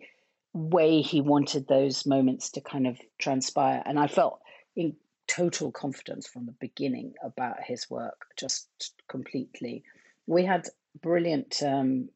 way 0.55 1.01
he 1.01 1.19
wanted 1.19 1.67
those 1.67 2.05
moments 2.05 2.49
to 2.51 2.61
kind 2.61 2.87
of 2.87 2.97
transpire. 3.19 3.83
And 3.85 3.99
I 3.99 4.07
felt 4.07 4.39
in 4.75 4.95
total 5.27 5.71
confidence 5.71 6.27
from 6.27 6.45
the 6.45 6.53
beginning 6.53 7.13
about 7.21 7.57
his 7.61 7.89
work, 7.89 8.25
just 8.37 8.67
completely. 9.09 9.83
We 10.27 10.45
had 10.45 10.67
brilliant 11.01 11.61
um, 11.61 12.09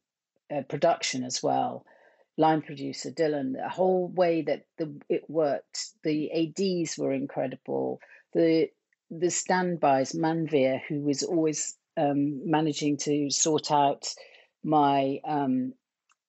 uh, 0.54 0.62
production 0.62 1.22
as 1.22 1.42
well. 1.42 1.84
Line 2.38 2.62
producer 2.62 3.10
Dylan, 3.10 3.52
the 3.52 3.68
whole 3.68 4.08
way 4.08 4.40
that 4.42 4.64
the 4.78 4.98
it 5.10 5.28
worked, 5.28 5.90
the 6.02 6.30
ads 6.32 6.96
were 6.96 7.12
incredible. 7.12 8.00
The 8.32 8.70
the 9.10 9.30
standbys, 9.30 10.12
Manveer, 10.12 10.80
who 10.88 11.00
was 11.00 11.22
always 11.22 11.76
um, 11.98 12.48
managing 12.48 12.96
to 12.98 13.28
sort 13.30 13.70
out 13.70 14.06
my 14.62 15.20
um, 15.24 15.74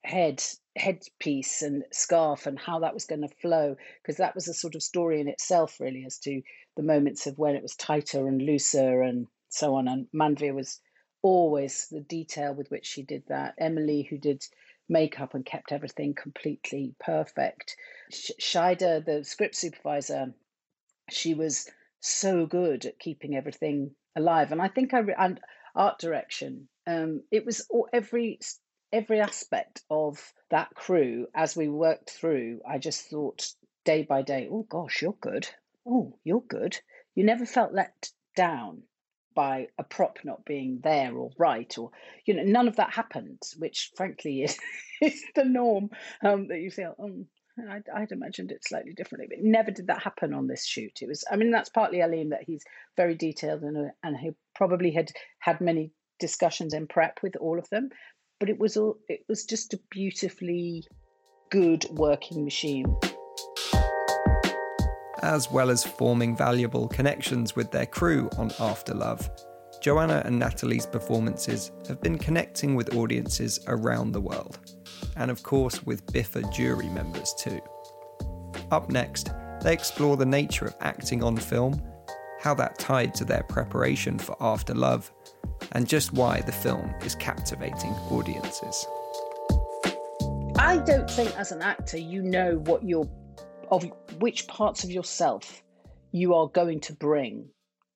head 0.04 0.44
headpiece 0.76 1.62
and 1.62 1.84
scarf 1.92 2.48
and 2.48 2.58
how 2.58 2.80
that 2.80 2.94
was 2.94 3.06
going 3.06 3.22
to 3.22 3.36
flow 3.42 3.76
because 4.02 4.18
that 4.18 4.34
was 4.34 4.48
a 4.48 4.54
sort 4.54 4.76
of 4.76 4.82
story 4.82 5.20
in 5.20 5.28
itself 5.28 5.80
really 5.80 6.06
as 6.06 6.18
to 6.18 6.42
the 6.78 6.84
moments 6.84 7.28
of 7.28 7.38
when 7.38 7.56
it 7.56 7.62
was 7.62 7.76
tighter 7.76 8.28
and 8.28 8.42
looser 8.42 9.02
and 9.02 9.28
so 9.50 9.76
on. 9.76 9.88
And 9.88 10.08
Manveer 10.14 10.56
was 10.56 10.80
always 11.22 11.88
the 11.92 12.00
detail 12.00 12.54
with 12.54 12.72
which 12.72 12.86
she 12.86 13.04
did 13.04 13.24
that. 13.28 13.54
Emily 13.60 14.08
who 14.10 14.18
did 14.18 14.44
makeup 14.88 15.34
and 15.34 15.46
kept 15.46 15.72
everything 15.72 16.14
completely 16.14 16.96
perfect. 17.00 17.76
Shida 18.12 19.06
the 19.06 19.24
script 19.24 19.56
supervisor 19.56 20.34
she 21.10 21.34
was 21.34 21.70
so 22.00 22.46
good 22.46 22.86
at 22.86 23.00
keeping 23.00 23.36
everything 23.36 23.92
alive. 24.16 24.52
And 24.52 24.62
I 24.62 24.70
think 24.70 24.94
I 24.94 25.02
and 25.18 25.40
art 25.76 26.00
direction 26.00 26.70
um, 26.88 27.24
it 27.32 27.46
was 27.46 27.66
all, 27.70 27.88
every 27.94 28.40
every 28.94 29.20
aspect 29.20 29.82
of 29.90 30.34
that 30.50 30.74
crew 30.76 31.28
as 31.34 31.56
we 31.56 31.68
worked 31.68 32.12
through, 32.12 32.62
I 32.68 32.78
just 32.78 33.10
thought 33.10 33.48
day 33.86 34.04
by 34.04 34.22
day, 34.22 34.48
oh 34.52 34.66
gosh, 34.70 35.02
you're 35.02 35.18
good. 35.20 35.48
Oh, 35.86 36.18
you're 36.24 36.42
good. 36.42 36.80
You 37.16 37.24
never 37.24 37.46
felt 37.46 37.74
let 37.74 38.10
down 38.36 38.84
by 39.34 39.68
a 39.78 39.84
prop 39.84 40.20
not 40.24 40.46
being 40.46 40.80
there 40.84 41.16
or 41.16 41.32
right 41.38 41.78
or 41.78 41.92
you 42.26 42.34
know 42.34 42.44
none 42.44 42.68
of 42.68 42.76
that 42.76 42.92
happened 42.92 43.42
which 43.58 43.92
frankly 43.96 44.44
is, 44.44 44.58
is 45.02 45.24
the 45.36 45.46
norm 45.46 45.90
um, 46.24 46.48
that 46.50 46.60
you 46.60 46.70
feel 46.70 46.96
um, 47.02 47.26
I'd, 47.70 47.84
I'd, 47.94 48.12
imagined 48.12 48.52
it 48.52 48.66
slightly 48.66 48.94
differently 48.94 49.28
but 49.30 49.42
never 49.42 49.72
did 49.72 49.88
that 49.88 50.02
happen 50.02 50.34
on 50.34 50.48
this 50.48 50.66
shoot 50.66 51.00
it 51.02 51.08
was 51.08 51.24
i 51.32 51.36
mean 51.36 51.52
that's 51.52 51.70
partly 51.70 52.00
Aleem 52.00 52.32
that 52.32 52.44
he's 52.46 52.64
very 52.98 53.16
detailed 53.16 53.62
and, 53.62 53.92
and 54.04 54.18
he 54.18 54.32
probably 54.56 54.92
had 54.92 55.12
had 55.40 55.62
many 55.62 55.92
discussions 56.20 56.74
in 56.74 56.88
prep 56.88 57.20
with 57.24 57.36
all 57.38 57.58
of 57.58 57.70
them 57.70 57.90
but 58.42 58.50
it 58.50 58.60
was 58.60 58.76
all 58.76 58.98
it 59.08 59.24
was 59.30 59.46
just 59.46 59.76
a 59.76 59.80
beautifully 59.92 60.84
good 61.52 61.86
working 61.92 62.44
machine. 62.44 62.98
As 65.22 65.52
well 65.52 65.70
as 65.70 65.84
forming 65.84 66.36
valuable 66.36 66.88
connections 66.88 67.56
with 67.56 67.70
their 67.70 67.86
crew 67.86 68.32
on 68.40 68.52
After 68.60 68.96
Love, 68.96 69.30
Joanna 69.80 70.24
and 70.26 70.42
Nathalie's 70.42 70.88
performances 70.88 71.72
have 71.88 72.02
been 72.02 72.18
connecting 72.18 72.74
with 72.74 72.96
audiences 72.96 73.60
around 73.68 74.12
the 74.12 74.22
world, 74.22 74.58
and 75.18 75.30
of 75.30 75.44
course 75.44 75.86
with 75.86 76.04
BIFA 76.08 76.52
jury 76.52 76.90
members 76.90 77.36
too. 77.36 77.62
Up 78.72 78.90
next, 78.90 79.30
they 79.62 79.72
explore 79.72 80.18
the 80.18 80.26
nature 80.26 80.66
of 80.66 80.76
acting 80.82 81.24
on 81.24 81.38
film, 81.38 81.80
how 82.40 82.56
that 82.56 82.80
tied 82.80 83.14
to 83.14 83.24
their 83.24 83.44
preparation 83.44 84.18
for 84.18 84.36
After 84.42 84.74
Love, 84.74 85.14
and 85.74 85.88
just 85.88 86.14
why 86.14 86.42
the 86.42 86.52
film 86.52 86.94
is 87.04 87.16
captivating 87.16 87.92
audiences. 88.10 88.86
I 90.58 90.78
don't 90.86 91.10
think 91.10 91.38
as 91.38 91.52
an 91.52 91.62
actor 91.62 91.98
you 91.98 92.22
know 92.22 92.58
what 92.66 92.84
you're 92.84 93.10
of 93.72 93.90
which 94.20 94.48
parts 94.48 94.84
of 94.84 94.92
yourself 94.92 95.64
you 96.12 96.36
are 96.36 96.48
going 96.48 96.82
to 96.82 96.94
bring 96.94 97.48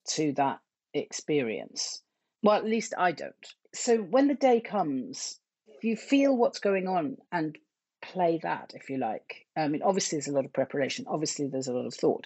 to 0.09 0.33
that 0.33 0.59
experience. 0.93 2.01
Well, 2.41 2.55
at 2.55 2.65
least 2.65 2.93
I 2.97 3.11
don't. 3.11 3.33
So 3.73 3.97
when 3.97 4.27
the 4.27 4.35
day 4.35 4.61
comes, 4.61 5.39
you 5.81 5.95
feel 5.95 6.35
what's 6.35 6.59
going 6.59 6.87
on 6.87 7.17
and 7.31 7.57
play 8.01 8.39
that, 8.43 8.71
if 8.73 8.89
you 8.89 8.97
like. 8.97 9.45
I 9.57 9.67
mean, 9.67 9.81
obviously, 9.83 10.17
there's 10.17 10.27
a 10.27 10.33
lot 10.33 10.45
of 10.45 10.53
preparation. 10.53 11.05
Obviously, 11.07 11.47
there's 11.47 11.67
a 11.67 11.73
lot 11.73 11.85
of 11.85 11.93
thought. 11.93 12.25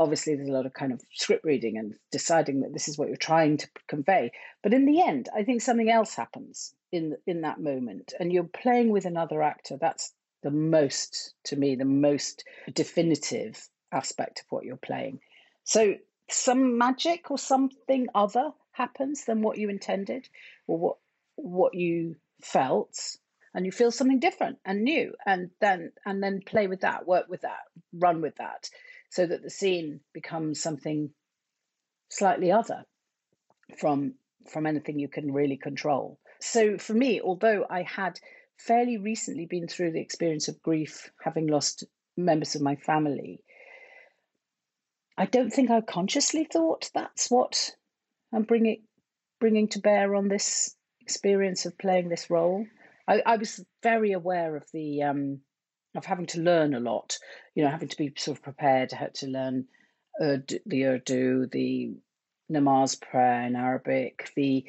Obviously, 0.00 0.34
there's 0.34 0.48
a 0.48 0.52
lot 0.52 0.66
of 0.66 0.72
kind 0.72 0.92
of 0.92 1.02
script 1.12 1.44
reading 1.44 1.76
and 1.76 1.94
deciding 2.10 2.62
that 2.62 2.72
this 2.72 2.88
is 2.88 2.98
what 2.98 3.08
you're 3.08 3.16
trying 3.18 3.58
to 3.58 3.68
convey. 3.86 4.32
But 4.62 4.72
in 4.72 4.86
the 4.86 5.02
end, 5.02 5.28
I 5.36 5.44
think 5.44 5.60
something 5.60 5.90
else 5.90 6.14
happens 6.14 6.74
in 6.90 7.16
in 7.26 7.42
that 7.42 7.60
moment, 7.60 8.14
and 8.18 8.32
you're 8.32 8.44
playing 8.44 8.90
with 8.90 9.04
another 9.04 9.42
actor. 9.42 9.76
That's 9.78 10.14
the 10.42 10.50
most, 10.50 11.34
to 11.44 11.56
me, 11.56 11.76
the 11.76 11.84
most 11.84 12.44
definitive 12.72 13.68
aspect 13.92 14.40
of 14.40 14.46
what 14.48 14.64
you're 14.64 14.76
playing. 14.76 15.20
So 15.64 15.96
some 16.30 16.78
magic 16.78 17.30
or 17.30 17.38
something 17.38 18.08
other 18.14 18.52
happens 18.72 19.24
than 19.24 19.42
what 19.42 19.58
you 19.58 19.68
intended 19.68 20.28
or 20.66 20.78
what 20.78 20.96
what 21.36 21.74
you 21.74 22.16
felt 22.42 23.16
and 23.54 23.66
you 23.66 23.72
feel 23.72 23.90
something 23.90 24.20
different 24.20 24.58
and 24.64 24.82
new 24.82 25.12
and 25.26 25.50
then 25.60 25.92
and 26.06 26.22
then 26.22 26.40
play 26.44 26.66
with 26.66 26.80
that 26.80 27.06
work 27.06 27.26
with 27.28 27.42
that 27.42 27.60
run 27.92 28.20
with 28.20 28.36
that 28.36 28.70
so 29.10 29.26
that 29.26 29.42
the 29.42 29.50
scene 29.50 30.00
becomes 30.12 30.60
something 30.60 31.10
slightly 32.08 32.50
other 32.50 32.84
from 33.78 34.14
from 34.50 34.66
anything 34.66 34.98
you 34.98 35.08
can 35.08 35.32
really 35.32 35.56
control 35.56 36.18
so 36.40 36.78
for 36.78 36.94
me 36.94 37.20
although 37.20 37.66
i 37.70 37.82
had 37.82 38.18
fairly 38.56 38.96
recently 38.96 39.46
been 39.46 39.68
through 39.68 39.92
the 39.92 40.00
experience 40.00 40.48
of 40.48 40.62
grief 40.62 41.10
having 41.22 41.46
lost 41.46 41.84
members 42.16 42.54
of 42.54 42.62
my 42.62 42.74
family 42.76 43.42
I 45.20 45.26
don't 45.26 45.52
think 45.52 45.70
I 45.70 45.82
consciously 45.82 46.44
thought 46.44 46.90
that's 46.94 47.30
what 47.30 47.76
I'm 48.32 48.44
bringing 48.44 48.84
bringing 49.38 49.68
to 49.68 49.78
bear 49.78 50.14
on 50.14 50.28
this 50.28 50.74
experience 51.02 51.66
of 51.66 51.76
playing 51.76 52.08
this 52.08 52.30
role. 52.30 52.64
I, 53.06 53.22
I 53.26 53.36
was 53.36 53.62
very 53.82 54.12
aware 54.12 54.56
of 54.56 54.64
the 54.72 55.02
um, 55.02 55.40
of 55.94 56.04
having 56.04 56.26
to 56.26 56.40
learn 56.40 56.74
a 56.74 56.80
lot. 56.80 57.18
You 57.54 57.64
know, 57.64 57.70
having 57.70 57.88
to 57.88 57.96
be 57.96 58.12
sort 58.16 58.38
of 58.38 58.42
prepared. 58.42 58.90
To 59.14 59.26
learn 59.26 59.66
Urdu, 60.20 60.58
the 60.66 60.84
Urdu, 60.84 61.46
the 61.46 61.92
namaz 62.50 63.00
prayer 63.00 63.42
in 63.42 63.56
Arabic, 63.56 64.30
the 64.36 64.64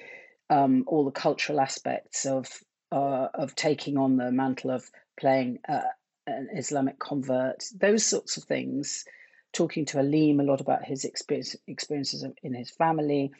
um, 0.50 0.84
all 0.88 1.06
the 1.06 1.12
cultural 1.12 1.60
aspects 1.60 2.26
of 2.26 2.48
uh, 2.92 3.28
of 3.34 3.56
taking 3.56 3.98
on 3.98 4.18
the 4.18 4.32
mantle 4.32 4.72
of 4.72 4.90
playing 5.20 5.60
uh, 5.68 5.82
an 6.28 6.50
Islamic 6.56 7.00
convert. 7.00 7.64
Those 7.76 8.06
sorts 8.06 8.38
of 8.38 8.44
things 8.44 9.06
talking 9.54 9.86
to 9.86 9.98
Aleem 9.98 10.40
a 10.40 10.44
lot 10.44 10.62
about 10.62 10.84
his 10.84 11.04
experience, 11.04 11.56
experiences 11.68 12.26
in 12.42 12.54
his 12.54 12.70
family, 12.70 13.32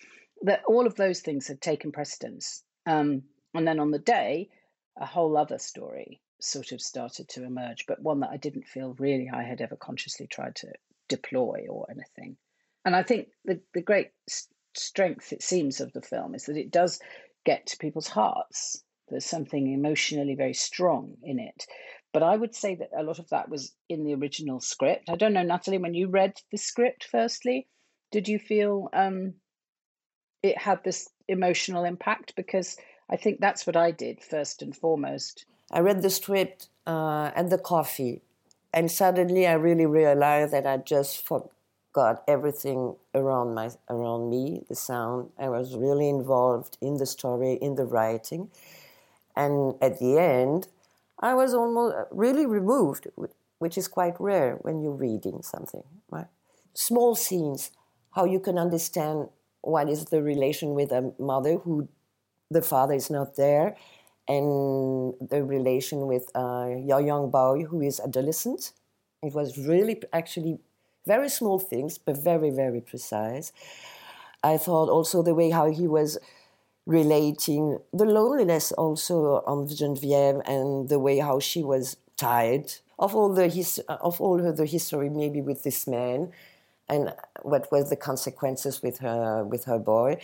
that 0.42 0.64
all 0.66 0.86
of 0.86 0.96
those 0.96 1.22
things 1.22 1.48
had 1.48 1.62
taken 1.62 1.92
precedence. 1.92 2.64
Um, 2.86 3.24
and 3.54 3.68
then 3.68 3.80
on 3.80 3.92
the 3.92 4.00
day, 4.00 4.50
a 5.00 5.06
whole 5.06 5.38
other 5.38 5.58
story 5.58 6.22
sort 6.44 6.72
of 6.72 6.82
started 6.82 7.30
to 7.30 7.44
emerge, 7.44 7.86
but 7.88 8.02
one 8.02 8.20
that 8.22 8.32
I 8.32 8.38
didn't 8.38 8.68
feel 8.68 8.96
really 9.00 9.30
I 9.30 9.44
had 9.44 9.62
ever 9.62 9.76
consciously 9.76 10.28
tried 10.28 10.56
to 10.58 10.72
deploy 11.08 11.66
or 11.70 11.88
anything. 11.90 12.38
And 12.86 12.96
I 12.96 13.04
think 13.04 13.30
the, 13.46 13.60
the 13.74 13.82
great 13.82 14.12
strength, 14.74 15.34
it 15.34 15.44
seems, 15.44 15.80
of 15.82 15.94
the 15.94 16.02
film 16.02 16.34
is 16.36 16.46
that 16.46 16.58
it 16.58 16.72
does 16.72 17.00
get 17.46 17.68
to 17.68 17.78
people's 17.78 18.08
hearts. 18.08 18.84
There's 19.10 19.26
something 19.26 19.72
emotionally 19.72 20.36
very 20.36 20.54
strong 20.54 21.16
in 21.24 21.40
it. 21.40 21.66
But 22.14 22.24
I 22.24 22.36
would 22.36 22.56
say 22.56 22.76
that 22.76 22.90
a 22.96 23.04
lot 23.04 23.20
of 23.20 23.30
that 23.30 23.50
was 23.50 23.74
in 23.88 24.04
the 24.04 24.16
original 24.16 24.60
script. 24.60 25.10
I 25.10 25.16
don't 25.16 25.34
know, 25.34 25.44
Nathalie, 25.44 25.78
when 25.78 25.94
you 25.94 26.08
read 26.08 26.34
the 26.52 26.58
script 26.58 27.06
firstly, 27.06 27.68
did 28.12 28.28
you 28.28 28.40
feel 28.40 28.90
um, 28.94 29.36
it 30.44 30.58
had 30.58 30.84
this 30.84 31.10
emotional 31.28 31.86
impact? 31.86 32.36
Because 32.36 32.78
I 33.10 33.16
think 33.16 33.40
that's 33.40 33.66
what 33.66 33.78
I 33.78 33.92
did 33.92 34.24
first 34.24 34.62
and 34.62 34.76
foremost. 34.76 35.46
I 35.72 35.80
read 35.80 36.02
the 36.02 36.10
script 36.10 36.68
uh, 36.86 37.32
at 37.34 37.50
the 37.50 37.58
coffee, 37.58 38.22
and 38.74 38.92
suddenly 38.92 39.48
I 39.48 39.54
really 39.54 39.86
realized 39.86 40.54
that 40.54 40.68
I 40.68 40.78
just 40.78 41.26
forgot 41.26 42.24
everything 42.28 42.96
around 43.16 43.56
my 43.56 43.70
around 43.90 44.30
me, 44.30 44.64
the 44.68 44.76
sound. 44.76 45.30
I 45.40 45.50
was 45.50 45.76
really 45.76 46.10
involved 46.10 46.78
in 46.82 46.98
the 46.98 47.06
story, 47.06 47.54
in 47.54 47.76
the 47.76 47.86
writing, 47.86 48.50
and 49.36 49.76
at 49.82 50.00
the 50.00 50.18
end 50.18 50.68
I 51.22 51.36
was 51.36 51.54
almost 51.54 51.96
uh, 51.96 52.06
really 52.12 52.46
removed, 52.46 53.08
which 53.60 53.78
is 53.78 53.88
quite 53.88 54.20
rare 54.20 54.58
when 54.62 54.82
you're 54.82 54.92
reading 54.92 55.42
something, 55.44 55.84
right? 56.10 56.28
Small 56.74 57.16
scenes, 57.16 57.72
how 58.12 58.26
you 58.26 58.40
can 58.40 58.58
understand 58.58 59.30
what 59.62 59.88
is 59.88 60.06
the 60.06 60.24
relation 60.24 60.74
with 60.74 60.92
a 60.92 61.14
mother 61.20 61.58
who 61.58 61.88
the 62.50 62.62
father 62.62 62.96
is 62.96 63.10
not 63.10 63.36
there, 63.36 63.78
and 64.28 65.14
the 65.30 65.44
relation 65.44 66.08
with 66.08 66.30
uh, 66.36 66.70
Yao 66.78 67.00
young 67.00 67.30
boy 67.30 67.64
who 67.64 67.82
is 67.82 68.00
adolescent. 68.00 68.74
It 69.24 69.34
was 69.34 69.58
really 69.58 70.02
actually 70.14 70.60
very 71.06 71.30
small 71.30 71.60
things, 71.60 71.98
but 71.98 72.18
very, 72.18 72.50
very 72.50 72.82
precise. 72.82 73.52
I 74.44 74.58
thought 74.58 74.90
also 74.90 75.22
the 75.22 75.36
way 75.36 75.50
how 75.50 75.72
he 75.72 75.88
was 75.88 76.18
relating 76.86 77.80
the 77.94 78.06
loneliness 78.06 78.72
also 78.72 79.44
on 79.46 79.68
Genevieve 79.68 80.42
and 80.46 80.90
the 80.90 81.00
way 81.00 81.20
how 81.20 81.40
she 81.40 81.64
was 81.64 81.98
tired 82.18 82.74
of 82.98 83.16
all 83.16 83.34
the 83.34 83.48
his, 83.48 83.82
uh, 83.88 83.98
of 84.02 84.20
all 84.20 84.40
her, 84.40 84.52
the 84.52 84.66
history 84.66 85.10
maybe 85.10 85.42
with 85.42 85.64
this 85.64 85.88
man 85.88 86.32
and 86.90 87.14
what 87.44 87.72
were 87.72 87.84
the 87.84 87.96
consequences 87.96 88.82
with 88.82 89.00
her 89.00 89.44
with 89.44 89.66
her 89.66 89.80
boy 89.80 90.18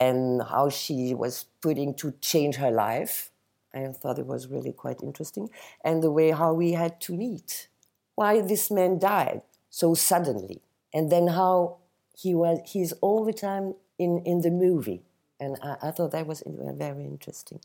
and 0.00 0.42
how 0.42 0.68
she 0.68 1.14
was 1.14 1.46
putting 1.60 1.94
to 1.94 2.12
change 2.20 2.56
her 2.56 2.70
life 2.70 3.30
i 3.74 3.86
thought 3.92 4.18
it 4.18 4.26
was 4.26 4.48
really 4.48 4.72
quite 4.72 5.02
interesting 5.02 5.48
and 5.84 6.02
the 6.02 6.10
way 6.10 6.30
how 6.30 6.52
we 6.52 6.72
had 6.72 7.00
to 7.00 7.14
meet 7.14 7.68
why 8.14 8.40
this 8.40 8.70
man 8.70 8.98
died 8.98 9.42
so 9.70 9.94
suddenly 9.94 10.60
and 10.92 11.10
then 11.10 11.28
how 11.28 11.76
he 12.16 12.34
was 12.34 12.60
he's 12.64 12.92
all 12.94 13.24
the 13.24 13.32
time 13.32 13.74
in 13.98 14.20
in 14.24 14.40
the 14.42 14.50
movie 14.50 15.02
and 15.40 15.58
I, 15.62 15.88
I 15.88 15.90
thought 15.90 16.12
that 16.12 16.26
was 16.26 16.42
uh, 16.42 16.72
very 16.72 17.04
interesting. 17.04 17.60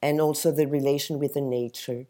And 0.00 0.20
also 0.20 0.50
the 0.50 0.66
relation 0.66 1.18
with 1.18 1.34
the 1.34 1.40
nature. 1.40 2.06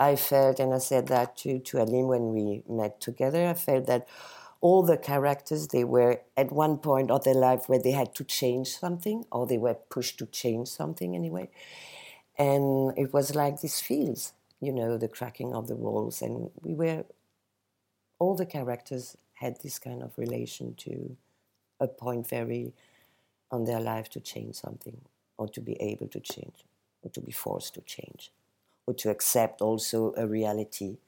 I 0.00 0.16
felt, 0.16 0.58
and 0.58 0.74
I 0.74 0.78
said 0.78 1.06
that 1.08 1.36
to, 1.38 1.58
to 1.60 1.76
Aleem 1.78 2.08
when 2.08 2.32
we 2.32 2.62
met 2.68 3.00
together, 3.00 3.46
I 3.46 3.54
felt 3.54 3.86
that 3.86 4.08
all 4.60 4.82
the 4.82 4.96
characters, 4.96 5.68
they 5.68 5.84
were 5.84 6.20
at 6.36 6.52
one 6.52 6.78
point 6.78 7.10
of 7.10 7.24
their 7.24 7.34
life 7.34 7.68
where 7.68 7.80
they 7.80 7.92
had 7.92 8.14
to 8.16 8.24
change 8.24 8.68
something, 8.76 9.24
or 9.30 9.46
they 9.46 9.58
were 9.58 9.74
pushed 9.74 10.18
to 10.18 10.26
change 10.26 10.68
something 10.68 11.14
anyway. 11.14 11.50
And 12.38 12.96
it 12.96 13.12
was 13.12 13.34
like 13.34 13.60
these 13.60 13.80
fields, 13.80 14.32
you 14.60 14.72
know, 14.72 14.96
the 14.96 15.08
cracking 15.08 15.54
of 15.54 15.68
the 15.68 15.76
walls. 15.76 16.22
And 16.22 16.50
we 16.62 16.74
were, 16.74 17.04
all 18.18 18.34
the 18.34 18.46
characters 18.46 19.16
had 19.34 19.60
this 19.62 19.78
kind 19.78 20.02
of 20.02 20.16
relation 20.16 20.74
to 20.76 21.16
a 21.80 21.88
point 21.88 22.28
very 22.28 22.72
on 23.50 23.64
their 23.64 23.80
life 23.80 24.08
to 24.10 24.20
change 24.20 24.54
something 24.54 25.00
or 25.36 25.48
to 25.48 25.60
be 25.60 25.80
able 25.80 26.08
to 26.08 26.20
change 26.20 26.64
or 27.02 27.10
to 27.10 27.20
be 27.20 27.32
forced 27.32 27.74
to 27.74 27.80
change 27.82 28.30
or 28.86 28.94
to 28.94 29.10
accept 29.10 29.60
also 29.60 30.14
a 30.16 30.26
reality, 30.26 30.98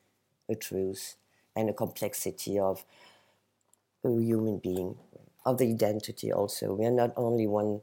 a 0.48 0.54
truth, 0.54 1.16
and 1.56 1.70
a 1.70 1.72
complexity 1.72 2.58
of 2.58 2.84
a 4.04 4.08
human 4.20 4.58
being, 4.58 4.96
of 5.44 5.58
the 5.58 5.70
identity 5.70 6.32
also. 6.32 6.74
We 6.74 6.84
are 6.84 6.90
not 6.90 7.12
only 7.16 7.46
one, 7.46 7.80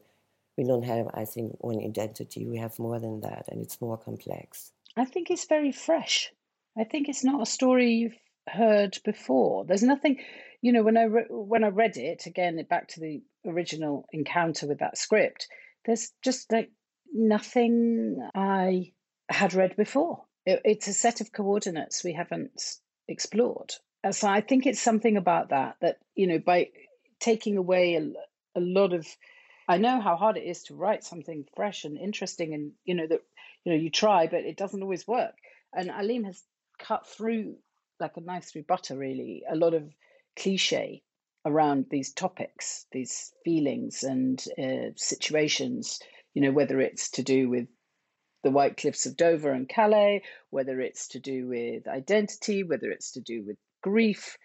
we 0.61 0.67
don't 0.67 0.83
have, 0.83 1.07
I 1.15 1.25
think, 1.25 1.55
one 1.59 1.83
identity, 1.83 2.45
we 2.45 2.57
have 2.57 2.77
more 2.77 2.99
than 2.99 3.21
that, 3.21 3.45
and 3.49 3.63
it's 3.63 3.81
more 3.81 3.97
complex. 3.97 4.71
I 4.95 5.05
think 5.05 5.31
it's 5.31 5.47
very 5.47 5.71
fresh. 5.71 6.31
I 6.77 6.83
think 6.83 7.09
it's 7.09 7.23
not 7.23 7.41
a 7.41 7.47
story 7.47 7.93
you've 7.93 8.19
heard 8.47 8.99
before. 9.03 9.65
There's 9.65 9.81
nothing, 9.81 10.19
you 10.61 10.71
know, 10.71 10.83
when 10.83 10.97
I 10.97 11.05
re- 11.05 11.25
when 11.29 11.63
I 11.63 11.69
read 11.69 11.97
it 11.97 12.27
again, 12.27 12.63
back 12.69 12.89
to 12.89 12.99
the 12.99 13.23
original 13.43 14.05
encounter 14.13 14.67
with 14.67 14.77
that 14.79 14.99
script, 14.99 15.47
there's 15.85 16.11
just 16.23 16.51
like 16.51 16.69
nothing 17.11 18.19
I 18.35 18.91
had 19.29 19.55
read 19.55 19.75
before. 19.75 20.25
It, 20.45 20.61
it's 20.63 20.87
a 20.87 20.93
set 20.93 21.21
of 21.21 21.31
coordinates 21.31 22.03
we 22.03 22.13
haven't 22.13 22.51
explored. 23.07 23.73
And 24.03 24.15
so 24.15 24.27
I 24.27 24.41
think 24.41 24.67
it's 24.67 24.79
something 24.79 25.17
about 25.17 25.49
that 25.49 25.77
that, 25.81 25.97
you 26.13 26.27
know, 26.27 26.37
by 26.37 26.69
taking 27.19 27.57
away 27.57 27.95
a, 27.95 28.59
a 28.59 28.61
lot 28.61 28.93
of 28.93 29.07
I 29.71 29.77
know 29.77 30.01
how 30.01 30.17
hard 30.17 30.35
it 30.35 30.43
is 30.43 30.63
to 30.63 30.75
write 30.75 31.01
something 31.01 31.45
fresh 31.55 31.85
and 31.85 31.97
interesting, 31.97 32.53
and 32.53 32.73
you 32.83 32.93
know 32.93 33.07
that 33.07 33.21
you 33.63 33.71
know 33.71 33.77
you 33.77 33.89
try, 33.89 34.27
but 34.27 34.41
it 34.41 34.57
doesn't 34.57 34.83
always 34.83 35.07
work. 35.07 35.35
And 35.73 35.89
Aleem 35.89 36.25
has 36.25 36.43
cut 36.77 37.07
through 37.07 37.55
like 37.97 38.17
a 38.17 38.19
knife 38.19 38.51
through 38.51 38.63
butter, 38.63 38.97
really, 38.97 39.43
a 39.49 39.55
lot 39.55 39.73
of 39.73 39.89
cliche 40.35 41.03
around 41.45 41.85
these 41.89 42.11
topics, 42.11 42.85
these 42.91 43.31
feelings 43.45 44.03
and 44.03 44.43
uh, 44.61 44.91
situations. 44.97 46.01
You 46.33 46.41
know, 46.41 46.51
whether 46.51 46.81
it's 46.81 47.09
to 47.11 47.23
do 47.23 47.47
with 47.47 47.69
the 48.43 48.51
White 48.51 48.75
Cliffs 48.75 49.05
of 49.05 49.15
Dover 49.15 49.53
and 49.53 49.69
Calais, 49.69 50.23
whether 50.49 50.81
it's 50.81 51.07
to 51.09 51.19
do 51.21 51.47
with 51.47 51.87
identity, 51.87 52.63
whether 52.63 52.91
it's 52.91 53.11
to 53.13 53.21
do 53.21 53.45
with 53.45 53.55
grief, 53.81 54.37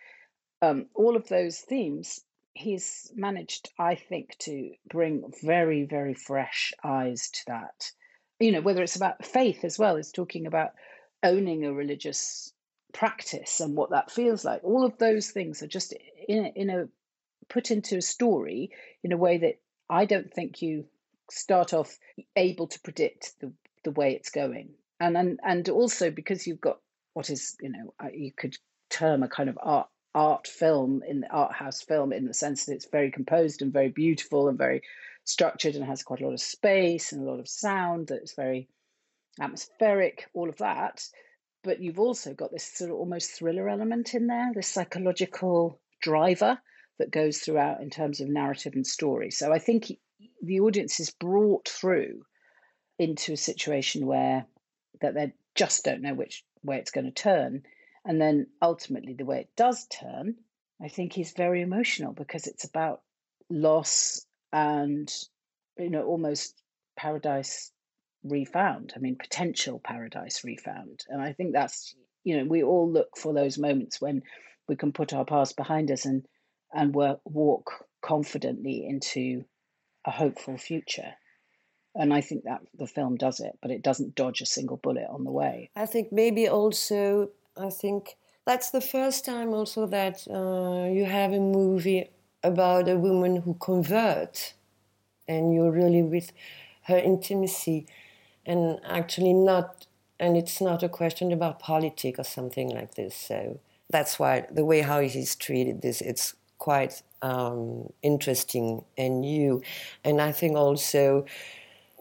um, 0.62 0.86
all 0.94 1.16
of 1.16 1.26
those 1.26 1.58
themes 1.58 2.20
he's 2.56 3.12
managed, 3.14 3.70
I 3.78 3.94
think, 3.94 4.36
to 4.40 4.72
bring 4.88 5.32
very, 5.42 5.84
very 5.84 6.14
fresh 6.14 6.72
eyes 6.82 7.30
to 7.30 7.40
that. 7.48 7.92
You 8.40 8.52
know, 8.52 8.60
whether 8.60 8.82
it's 8.82 8.96
about 8.96 9.24
faith 9.24 9.64
as 9.64 9.78
well 9.78 9.96
as 9.96 10.12
talking 10.12 10.46
about 10.46 10.72
owning 11.22 11.64
a 11.64 11.72
religious 11.72 12.52
practice 12.92 13.60
and 13.60 13.76
what 13.76 13.90
that 13.90 14.10
feels 14.10 14.44
like. 14.44 14.62
All 14.64 14.84
of 14.84 14.98
those 14.98 15.30
things 15.30 15.62
are 15.62 15.66
just 15.66 15.94
in 16.28 16.46
a, 16.46 16.48
in 16.54 16.70
a 16.70 16.88
put 17.48 17.70
into 17.70 17.98
a 17.98 18.02
story 18.02 18.70
in 19.04 19.12
a 19.12 19.16
way 19.16 19.38
that 19.38 19.58
I 19.88 20.04
don't 20.04 20.32
think 20.32 20.62
you 20.62 20.86
start 21.30 21.72
off 21.74 21.98
able 22.34 22.66
to 22.68 22.80
predict 22.80 23.38
the 23.40 23.52
the 23.84 23.90
way 23.90 24.14
it's 24.14 24.30
going. 24.30 24.70
And 24.98 25.16
and 25.16 25.40
and 25.44 25.68
also 25.68 26.10
because 26.10 26.46
you've 26.46 26.60
got 26.60 26.80
what 27.12 27.30
is 27.30 27.56
you 27.60 27.68
know 27.68 27.94
uh, 28.02 28.08
you 28.12 28.32
could 28.32 28.56
term 28.88 29.22
a 29.22 29.28
kind 29.28 29.48
of 29.48 29.58
art 29.62 29.88
art 30.16 30.48
film 30.48 31.02
in 31.06 31.20
the 31.20 31.30
art 31.30 31.52
house 31.52 31.82
film 31.82 32.10
in 32.10 32.24
the 32.24 32.32
sense 32.32 32.64
that 32.64 32.72
it's 32.72 32.88
very 32.90 33.10
composed 33.10 33.60
and 33.60 33.70
very 33.70 33.90
beautiful 33.90 34.48
and 34.48 34.56
very 34.56 34.80
structured 35.24 35.74
and 35.74 35.84
has 35.84 36.02
quite 36.02 36.22
a 36.22 36.24
lot 36.24 36.32
of 36.32 36.40
space 36.40 37.12
and 37.12 37.22
a 37.22 37.30
lot 37.30 37.38
of 37.38 37.46
sound 37.46 38.08
that's 38.08 38.34
very 38.34 38.66
atmospheric, 39.38 40.26
all 40.32 40.48
of 40.48 40.56
that. 40.56 41.06
But 41.62 41.82
you've 41.82 41.98
also 41.98 42.32
got 42.32 42.50
this 42.50 42.64
sort 42.64 42.90
of 42.90 42.96
almost 42.96 43.32
thriller 43.32 43.68
element 43.68 44.14
in 44.14 44.26
there, 44.26 44.52
this 44.54 44.68
psychological 44.68 45.80
driver 46.00 46.58
that 46.98 47.10
goes 47.10 47.38
throughout 47.38 47.82
in 47.82 47.90
terms 47.90 48.20
of 48.20 48.28
narrative 48.28 48.72
and 48.74 48.86
story. 48.86 49.30
So 49.30 49.52
I 49.52 49.58
think 49.58 49.92
the 50.42 50.60
audience 50.60 50.98
is 50.98 51.10
brought 51.10 51.68
through 51.68 52.22
into 52.98 53.34
a 53.34 53.36
situation 53.36 54.06
where 54.06 54.46
that 55.02 55.12
they 55.12 55.34
just 55.54 55.84
don't 55.84 56.00
know 56.00 56.14
which 56.14 56.42
way 56.62 56.78
it's 56.78 56.90
going 56.90 57.04
to 57.04 57.10
turn 57.10 57.64
and 58.06 58.20
then 58.20 58.46
ultimately, 58.62 59.14
the 59.14 59.24
way 59.24 59.40
it 59.40 59.50
does 59.56 59.86
turn, 59.86 60.36
I 60.82 60.88
think, 60.88 61.18
is 61.18 61.32
very 61.32 61.60
emotional 61.60 62.12
because 62.12 62.46
it's 62.46 62.64
about 62.64 63.02
loss 63.50 64.24
and, 64.52 65.12
you 65.76 65.90
know, 65.90 66.04
almost 66.04 66.62
paradise 66.96 67.72
refound. 68.22 68.92
I 68.96 69.00
mean, 69.00 69.16
potential 69.16 69.80
paradise 69.82 70.44
refound. 70.44 71.04
And 71.08 71.20
I 71.20 71.32
think 71.32 71.52
that's, 71.52 71.94
you 72.24 72.38
know, 72.38 72.44
we 72.44 72.62
all 72.62 72.90
look 72.90 73.16
for 73.16 73.34
those 73.34 73.58
moments 73.58 74.00
when 74.00 74.22
we 74.68 74.76
can 74.76 74.92
put 74.92 75.12
our 75.12 75.24
past 75.24 75.56
behind 75.56 75.90
us 75.90 76.06
and 76.06 76.24
and 76.72 76.94
work, 76.94 77.20
walk 77.24 77.84
confidently 78.02 78.86
into 78.86 79.44
a 80.04 80.10
hopeful 80.10 80.58
future. 80.58 81.12
And 81.94 82.12
I 82.12 82.20
think 82.20 82.44
that 82.44 82.60
the 82.74 82.86
film 82.86 83.16
does 83.16 83.40
it, 83.40 83.52
but 83.62 83.70
it 83.70 83.82
doesn't 83.82 84.14
dodge 84.14 84.42
a 84.42 84.46
single 84.46 84.76
bullet 84.76 85.06
on 85.10 85.24
the 85.24 85.30
way. 85.30 85.70
I 85.74 85.86
think 85.86 86.12
maybe 86.12 86.48
also 86.48 87.30
I 87.56 87.70
think 87.70 88.16
that's 88.46 88.70
the 88.70 88.80
first 88.80 89.24
time 89.24 89.52
also 89.54 89.86
that 89.86 90.26
uh, 90.28 90.88
you 90.92 91.04
have 91.06 91.32
a 91.32 91.40
movie 91.40 92.10
about 92.42 92.88
a 92.88 92.96
woman 92.96 93.36
who 93.36 93.54
converts, 93.54 94.54
and 95.26 95.54
you're 95.54 95.72
really 95.72 96.02
with 96.02 96.32
her 96.82 96.98
intimacy, 96.98 97.86
and 98.44 98.78
actually 98.84 99.32
not, 99.32 99.86
and 100.20 100.36
it's 100.36 100.60
not 100.60 100.82
a 100.82 100.88
question 100.88 101.32
about 101.32 101.58
politics 101.58 102.18
or 102.18 102.24
something 102.24 102.68
like 102.68 102.94
this. 102.94 103.16
So 103.16 103.58
that's 103.90 104.18
why 104.18 104.46
the 104.50 104.64
way 104.64 104.82
how 104.82 105.00
he's 105.00 105.34
treated 105.34 105.82
this, 105.82 106.00
it's 106.00 106.34
quite 106.58 107.02
um, 107.22 107.92
interesting 108.02 108.84
and 108.96 109.22
new, 109.22 109.62
and 110.04 110.20
I 110.20 110.32
think 110.32 110.56
also 110.56 111.24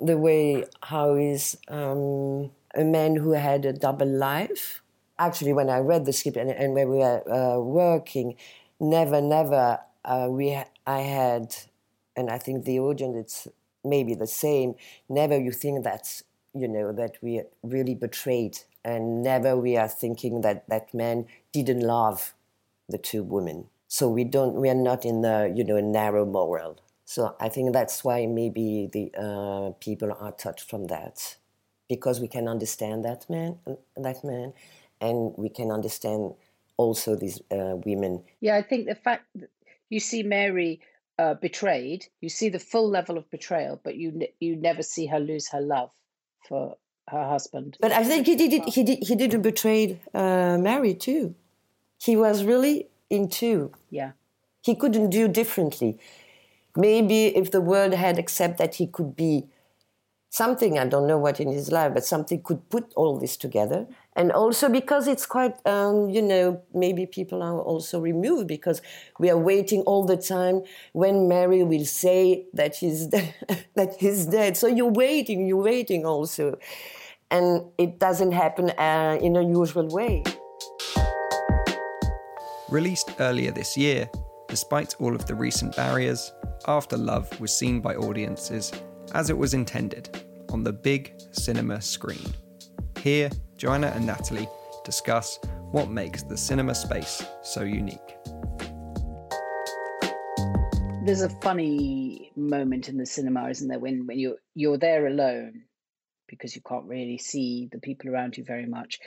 the 0.01 0.17
way 0.17 0.65
how 0.83 1.15
is 1.15 1.57
um, 1.69 2.51
a 2.75 2.83
man 2.83 3.15
who 3.15 3.31
had 3.31 3.65
a 3.65 3.73
double 3.73 4.07
life 4.07 4.81
actually, 5.17 5.53
when 5.53 5.69
I 5.69 5.79
read 5.79 6.05
the 6.05 6.13
script 6.13 6.37
and, 6.37 6.49
and 6.51 6.73
when 6.73 6.89
we 6.89 6.97
were 6.97 7.23
uh, 7.31 7.59
working, 7.59 8.35
never, 8.79 9.21
never 9.21 9.79
uh, 10.03 10.27
we 10.29 10.53
ha- 10.53 10.69
I 10.85 11.01
had, 11.01 11.55
and 12.15 12.29
I 12.29 12.37
think 12.37 12.65
the 12.65 12.79
audience 12.79 13.15
it's 13.17 13.47
maybe 13.83 14.13
the 14.15 14.27
same. 14.27 14.75
Never 15.09 15.39
you 15.39 15.51
think 15.51 15.83
that 15.83 16.21
you 16.53 16.67
know 16.67 16.91
that 16.93 17.17
we 17.21 17.39
are 17.39 17.47
really 17.63 17.95
betrayed, 17.95 18.59
and 18.83 19.23
never 19.23 19.57
we 19.57 19.77
are 19.77 19.87
thinking 19.87 20.41
that 20.41 20.67
that 20.69 20.93
man 20.93 21.25
didn't 21.51 21.81
love 21.81 22.33
the 22.87 22.97
two 22.97 23.23
women. 23.23 23.65
So 23.87 24.09
we 24.09 24.23
don't, 24.23 24.55
we 24.55 24.69
are 24.69 24.75
not 24.75 25.05
in 25.05 25.21
the 25.21 25.51
you 25.55 25.63
know 25.63 25.79
narrow 25.79 26.25
moral. 26.25 26.79
So 27.05 27.35
I 27.39 27.49
think 27.49 27.73
that's 27.73 28.03
why 28.03 28.25
maybe 28.25 28.89
the 28.91 29.11
uh, 29.17 29.71
people 29.79 30.11
are 30.11 30.31
touched 30.31 30.69
from 30.69 30.87
that, 30.87 31.37
because 31.87 32.19
we 32.19 32.27
can 32.27 32.47
understand 32.47 33.05
that 33.05 33.29
man, 33.29 33.59
that 33.95 34.23
man, 34.23 34.53
and 35.01 35.33
we 35.37 35.49
can 35.49 35.71
understand 35.71 36.33
also 36.77 37.15
these 37.15 37.41
uh, 37.51 37.75
women. 37.85 38.23
Yeah, 38.41 38.55
I 38.55 38.61
think 38.61 38.87
the 38.87 38.95
fact 38.95 39.25
that 39.35 39.49
you 39.89 39.99
see 39.99 40.23
Mary 40.23 40.79
uh, 41.17 41.35
betrayed, 41.35 42.05
you 42.21 42.29
see 42.29 42.49
the 42.49 42.59
full 42.59 42.89
level 42.89 43.17
of 43.17 43.29
betrayal, 43.29 43.79
but 43.83 43.95
you 43.95 44.27
you 44.39 44.55
never 44.55 44.83
see 44.83 45.05
her 45.07 45.19
lose 45.19 45.49
her 45.49 45.61
love 45.61 45.91
for 46.47 46.77
her 47.09 47.23
husband. 47.23 47.77
But 47.79 47.91
I 47.91 48.03
think 48.03 48.25
he 48.25 48.35
did 48.35 48.53
it, 48.53 48.69
he 48.69 48.83
did 48.83 49.03
he 49.03 49.15
didn't 49.15 49.41
betray 49.41 49.99
uh, 50.13 50.57
Mary 50.57 50.93
too. 50.93 51.35
He 51.97 52.15
was 52.15 52.43
really 52.43 52.87
into. 53.09 53.71
Yeah. 53.89 54.11
He 54.61 54.75
couldn't 54.75 55.11
do 55.11 55.27
differently. 55.27 55.99
Maybe 56.75 57.27
if 57.27 57.51
the 57.51 57.61
world 57.61 57.93
had 57.93 58.19
accepted 58.19 58.57
that 58.57 58.75
he 58.75 58.87
could 58.87 59.15
be 59.15 59.45
something, 60.29 60.77
I 60.77 60.85
don't 60.85 61.07
know 61.07 61.17
what 61.17 61.39
in 61.39 61.51
his 61.51 61.71
life, 61.71 61.93
but 61.93 62.03
something 62.03 62.41
could 62.41 62.69
put 62.69 62.91
all 62.95 63.17
this 63.17 63.37
together. 63.37 63.87
And 64.15 64.31
also 64.31 64.69
because 64.69 65.07
it's 65.07 65.25
quite, 65.25 65.55
um, 65.67 66.09
you 66.09 66.21
know, 66.21 66.61
maybe 66.73 67.05
people 67.05 67.43
are 67.43 67.59
also 67.59 67.99
removed 67.99 68.47
because 68.47 68.81
we 69.19 69.29
are 69.29 69.37
waiting 69.37 69.81
all 69.81 70.05
the 70.05 70.15
time 70.15 70.63
when 70.93 71.27
Mary 71.27 71.63
will 71.63 71.85
say 71.85 72.45
that 72.53 72.77
he's, 72.77 73.09
that 73.75 73.95
he's 73.99 74.25
dead. 74.25 74.55
So 74.55 74.67
you're 74.67 74.91
waiting, 74.91 75.45
you're 75.45 75.61
waiting 75.63 76.05
also. 76.05 76.57
And 77.29 77.65
it 77.77 77.99
doesn't 77.99 78.31
happen 78.31 78.69
uh, 78.69 79.17
in 79.21 79.35
a 79.35 79.41
usual 79.41 79.87
way. 79.87 80.23
Released 82.69 83.11
earlier 83.19 83.51
this 83.51 83.75
year, 83.75 84.09
despite 84.47 84.95
all 84.99 85.13
of 85.13 85.25
the 85.25 85.35
recent 85.35 85.75
barriers, 85.75 86.31
After 86.67 86.97
Love 86.97 87.39
was 87.39 87.55
seen 87.55 87.81
by 87.81 87.95
audiences 87.95 88.71
as 89.13 89.29
it 89.29 89.37
was 89.37 89.53
intended 89.53 90.23
on 90.49 90.63
the 90.63 90.71
big 90.71 91.13
cinema 91.31 91.81
screen. 91.81 92.25
Here, 93.01 93.29
Joanna 93.57 93.93
and 93.95 94.05
Natalie 94.05 94.49
discuss 94.83 95.39
what 95.71 95.89
makes 95.89 96.23
the 96.23 96.35
cinema 96.35 96.75
space 96.75 97.23
so 97.41 97.63
unique. 97.63 98.17
There's 101.05 101.21
a 101.21 101.29
funny 101.41 102.31
moment 102.35 102.89
in 102.89 102.97
the 102.97 103.05
cinema, 103.05 103.49
isn't 103.49 103.67
there, 103.67 103.79
when, 103.79 104.07
when 104.07 104.19
you're 104.19 104.37
you're 104.55 104.77
there 104.77 105.07
alone 105.07 105.63
because 106.27 106.55
you 106.55 106.61
can't 106.67 106.85
really 106.85 107.17
see 107.17 107.69
the 107.71 107.79
people 107.79 108.09
around 108.09 108.35
you 108.35 108.43
very 108.43 108.65
much. 108.65 108.99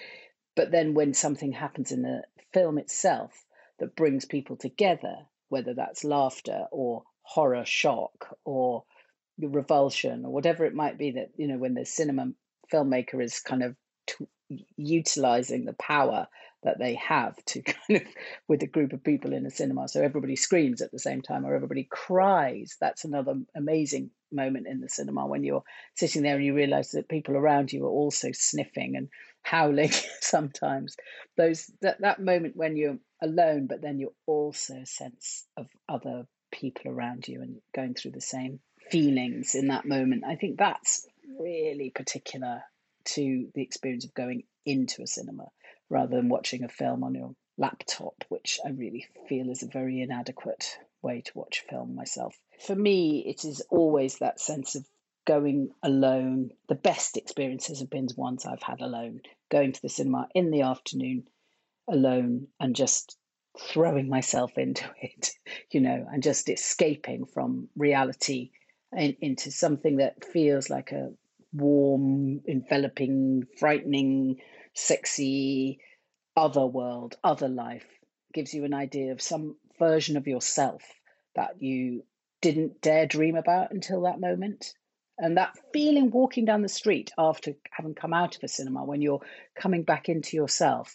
But 0.56 0.70
then 0.70 0.94
when 0.94 1.12
something 1.12 1.52
happens 1.52 1.92
in 1.92 2.02
the 2.02 2.22
film 2.54 2.78
itself 2.78 3.44
that 3.80 3.96
brings 3.96 4.24
people 4.24 4.56
together, 4.56 5.16
whether 5.50 5.74
that's 5.74 6.04
laughter 6.04 6.66
or 6.70 7.02
horror 7.22 7.64
shock 7.66 8.34
or 8.44 8.84
revulsion 9.38 10.24
or 10.24 10.32
whatever 10.32 10.64
it 10.64 10.74
might 10.74 10.96
be 10.96 11.12
that 11.12 11.28
you 11.36 11.46
know 11.46 11.58
when 11.58 11.74
the 11.74 11.84
cinema 11.84 12.28
filmmaker 12.72 13.22
is 13.22 13.40
kind 13.40 13.62
of 13.62 13.76
t- 14.08 14.28
utilizing 14.76 15.64
the 15.64 15.74
power 15.74 16.26
that 16.62 16.78
they 16.78 16.94
have 16.94 17.36
to 17.46 17.62
kind 17.88 18.02
of 18.02 18.02
with 18.48 18.62
a 18.62 18.66
group 18.66 18.92
of 18.92 19.04
people 19.04 19.32
in 19.32 19.46
a 19.46 19.50
cinema. 19.50 19.88
So 19.88 20.02
everybody 20.02 20.36
screams 20.36 20.82
at 20.82 20.90
the 20.90 20.98
same 20.98 21.22
time 21.22 21.44
or 21.44 21.54
everybody 21.54 21.86
cries. 21.88 22.76
That's 22.80 23.04
another 23.04 23.34
amazing 23.54 24.10
moment 24.32 24.66
in 24.66 24.80
the 24.80 24.88
cinema 24.88 25.26
when 25.26 25.44
you're 25.44 25.62
sitting 25.94 26.22
there 26.22 26.36
and 26.36 26.44
you 26.44 26.54
realize 26.54 26.90
that 26.90 27.08
people 27.08 27.36
around 27.36 27.72
you 27.72 27.84
are 27.86 27.90
also 27.90 28.30
sniffing 28.32 28.96
and 28.96 29.08
howling 29.42 29.92
sometimes. 30.20 30.96
Those 31.36 31.70
that, 31.82 32.00
that 32.00 32.20
moment 32.20 32.56
when 32.56 32.76
you're 32.76 32.98
alone 33.22 33.66
but 33.66 33.82
then 33.82 33.98
you're 33.98 34.10
also 34.26 34.82
sense 34.84 35.46
of 35.56 35.66
other 35.88 36.26
people 36.50 36.90
around 36.90 37.26
you 37.28 37.42
and 37.42 37.60
going 37.74 37.94
through 37.94 38.12
the 38.12 38.20
same 38.20 38.60
feelings 38.90 39.54
in 39.54 39.68
that 39.68 39.84
moment. 39.86 40.24
I 40.26 40.36
think 40.36 40.58
that's 40.58 41.06
really 41.38 41.90
particular 41.94 42.62
to 43.14 43.50
the 43.54 43.62
experience 43.62 44.04
of 44.04 44.14
going 44.14 44.44
into 44.64 45.02
a 45.02 45.06
cinema 45.06 45.48
rather 45.88 46.16
than 46.16 46.28
watching 46.28 46.64
a 46.64 46.68
film 46.68 47.02
on 47.02 47.14
your 47.14 47.34
laptop, 47.56 48.24
which 48.28 48.60
I 48.64 48.70
really 48.70 49.06
feel 49.28 49.50
is 49.50 49.62
a 49.62 49.68
very 49.68 50.00
inadequate 50.00 50.78
way 51.02 51.22
to 51.22 51.32
watch 51.34 51.64
a 51.64 51.70
film 51.70 51.94
myself. 51.94 52.38
for 52.60 52.74
me, 52.74 53.24
it 53.26 53.44
is 53.44 53.60
always 53.70 54.18
that 54.18 54.40
sense 54.40 54.74
of 54.74 54.86
going 55.26 55.70
alone. 55.82 56.50
The 56.68 56.74
best 56.74 57.16
experiences 57.16 57.80
have 57.80 57.90
been 57.90 58.08
ones 58.16 58.46
I've 58.46 58.62
had 58.62 58.80
alone, 58.80 59.20
going 59.50 59.72
to 59.72 59.82
the 59.82 59.88
cinema 59.88 60.28
in 60.34 60.50
the 60.50 60.62
afternoon 60.62 61.28
alone 61.86 62.48
and 62.60 62.74
just 62.74 63.16
throwing 63.58 64.08
myself 64.08 64.56
into 64.58 64.84
it, 65.02 65.30
you 65.70 65.80
know, 65.80 66.06
and 66.12 66.22
just 66.22 66.48
escaping 66.48 67.26
from 67.26 67.68
reality 67.76 68.50
in, 68.96 69.16
into 69.20 69.50
something 69.50 69.96
that 69.96 70.24
feels 70.24 70.70
like 70.70 70.92
a 70.92 71.12
warm, 71.52 72.40
enveloping, 72.46 73.44
frightening, 73.58 74.36
sexy 74.74 75.80
other 76.36 76.66
world, 76.66 77.16
other 77.24 77.48
life. 77.48 77.86
Gives 78.34 78.54
you 78.54 78.64
an 78.64 78.74
idea 78.74 79.12
of 79.12 79.22
some 79.22 79.56
version 79.78 80.16
of 80.16 80.26
yourself 80.26 80.82
that 81.34 81.60
you 81.62 82.04
didn't 82.40 82.80
dare 82.80 83.06
dream 83.06 83.36
about 83.36 83.72
until 83.72 84.02
that 84.02 84.20
moment. 84.20 84.74
And 85.18 85.36
that 85.36 85.58
feeling 85.72 86.10
walking 86.10 86.44
down 86.44 86.62
the 86.62 86.68
street 86.68 87.10
after 87.18 87.54
having 87.72 87.94
come 87.94 88.14
out 88.14 88.36
of 88.36 88.44
a 88.44 88.48
cinema, 88.48 88.84
when 88.84 89.02
you're 89.02 89.22
coming 89.56 89.82
back 89.82 90.08
into 90.08 90.36
yourself, 90.36 90.94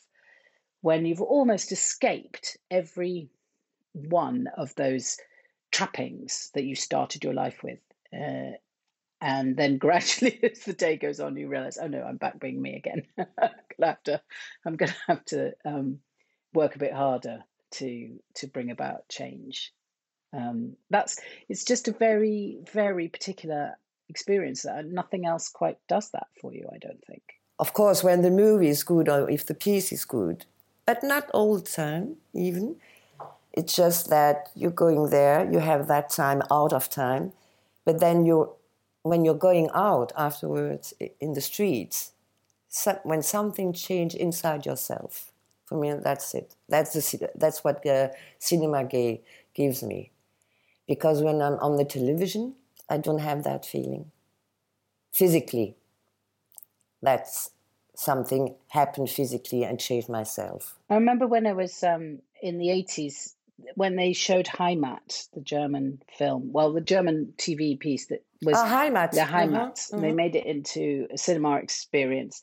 when 0.82 1.06
you've 1.06 1.22
almost 1.22 1.72
escaped 1.72 2.58
every 2.72 3.30
one 3.94 4.48
of 4.58 4.74
those 4.76 5.18
trappings 5.72 6.52
that 6.54 6.64
you 6.64 6.76
started 6.76 7.24
your 7.24 7.34
life 7.34 7.64
with. 7.64 7.80
Uh, 8.14 8.58
and 9.24 9.56
then 9.56 9.78
gradually, 9.86 10.38
as 10.44 10.60
the 10.60 10.74
day 10.74 10.98
goes 10.98 11.20
on, 11.20 11.38
you 11.38 11.48
realize, 11.48 11.78
oh 11.82 11.88
no, 11.88 12.04
I'm 12.04 12.18
back 12.18 12.40
being 12.40 12.62
me 12.62 12.76
again. 12.76 13.04
I'm 13.18 13.26
gonna 13.80 13.88
have 13.88 14.04
to, 14.04 14.22
gonna 14.78 14.96
have 15.08 15.26
to 15.26 15.54
um, 15.66 16.00
work 16.54 16.76
a 16.76 16.80
bit 16.80 16.94
harder 16.94 17.44
to 17.72 18.20
to 18.36 18.48
bring 18.48 18.70
about 18.70 19.08
change. 19.10 19.74
Um, 20.34 20.76
that's 20.90 21.20
it's 21.48 21.64
just 21.64 21.88
a 21.88 21.94
very 21.94 22.60
very 22.72 23.08
particular 23.08 23.78
experience. 24.10 24.64
That 24.64 24.86
nothing 24.86 25.26
else 25.26 25.48
quite 25.48 25.78
does 25.88 26.12
that 26.12 26.28
for 26.42 26.54
you. 26.54 26.68
I 26.72 26.78
don't 26.78 27.04
think. 27.06 27.24
Of 27.60 27.74
course, 27.74 28.04
when 28.04 28.24
the 28.24 28.32
movie 28.32 28.68
is 28.68 28.84
good 28.84 29.08
or 29.08 29.30
if 29.30 29.46
the 29.46 29.54
piece 29.54 29.94
is 29.94 30.04
good, 30.04 30.46
but 30.86 31.02
not 31.02 31.32
all 31.34 31.56
the 31.56 31.70
time, 31.70 32.18
even. 32.34 32.76
It's 33.56 33.76
just 33.76 34.10
that 34.10 34.50
you're 34.56 34.72
going 34.72 35.12
there, 35.12 35.48
you 35.52 35.60
have 35.60 35.88
that 35.88 36.10
time 36.10 36.42
out 36.50 36.74
of 36.74 36.90
time, 36.90 37.34
but 37.86 38.00
then 38.00 38.26
you, 38.26 38.50
when 39.04 39.24
you're 39.24 39.36
going 39.36 39.70
out 39.74 40.12
afterwards 40.18 40.94
in 41.20 41.34
the 41.34 41.42
streets, 41.42 42.14
when 43.04 43.22
something 43.22 43.74
changed 43.74 44.16
inside 44.16 44.66
yourself, 44.66 45.32
for 45.66 45.78
me, 45.78 45.94
that's 45.94 46.34
it. 46.34 46.56
That's 46.68 46.94
the 46.94 47.30
that's 47.36 47.64
what 47.64 47.84
the 47.84 48.14
cinema 48.40 48.84
gay 48.84 49.22
gives 49.54 49.84
me, 49.84 50.12
because 50.88 51.22
when 51.22 51.42
I'm 51.42 51.60
on 51.60 51.78
the 51.78 51.86
television, 51.86 52.56
I 52.90 52.98
don't 52.98 53.20
have 53.20 53.44
that 53.44 53.66
feeling. 53.66 54.12
Physically, 55.12 55.76
that's 57.02 57.52
something 57.96 58.56
happened 58.70 59.10
physically 59.10 59.64
and 59.64 59.80
changed 59.80 60.10
myself. 60.10 60.76
I 60.90 60.96
remember 60.96 61.28
when 61.28 61.46
I 61.46 61.54
was 61.54 61.84
um, 61.84 62.20
in 62.42 62.58
the 62.58 62.68
80s 62.68 63.36
when 63.76 63.96
they 63.96 64.14
showed 64.14 64.46
Heimat, 64.46 65.30
the 65.34 65.42
German 65.42 66.02
film, 66.18 66.52
well, 66.52 66.74
the 66.74 66.82
German 66.82 67.34
TV 67.38 67.80
piece 67.80 68.08
that 68.08 68.24
was 68.42 68.58
oh, 68.58 68.64
Heimat. 68.64 69.12
the 69.12 69.22
Heimat. 69.22 69.74
Mm-hmm. 69.74 70.02
They 70.02 70.08
mm-hmm. 70.08 70.16
made 70.16 70.36
it 70.36 70.46
into 70.46 71.08
a 71.14 71.18
cinema 71.18 71.58
experience. 71.58 72.42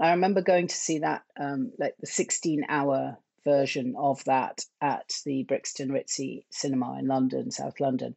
I 0.00 0.10
remember 0.10 0.42
going 0.42 0.68
to 0.68 0.74
see 0.74 1.00
that, 1.00 1.22
um, 1.38 1.72
like 1.78 1.94
the 2.00 2.06
16 2.06 2.64
hour 2.68 3.18
version 3.44 3.94
of 3.98 4.22
that 4.24 4.64
at 4.80 5.12
the 5.24 5.44
Brixton 5.44 5.90
Ritzy 5.90 6.44
Cinema 6.50 6.98
in 6.98 7.06
London, 7.06 7.50
South 7.50 7.80
London. 7.80 8.14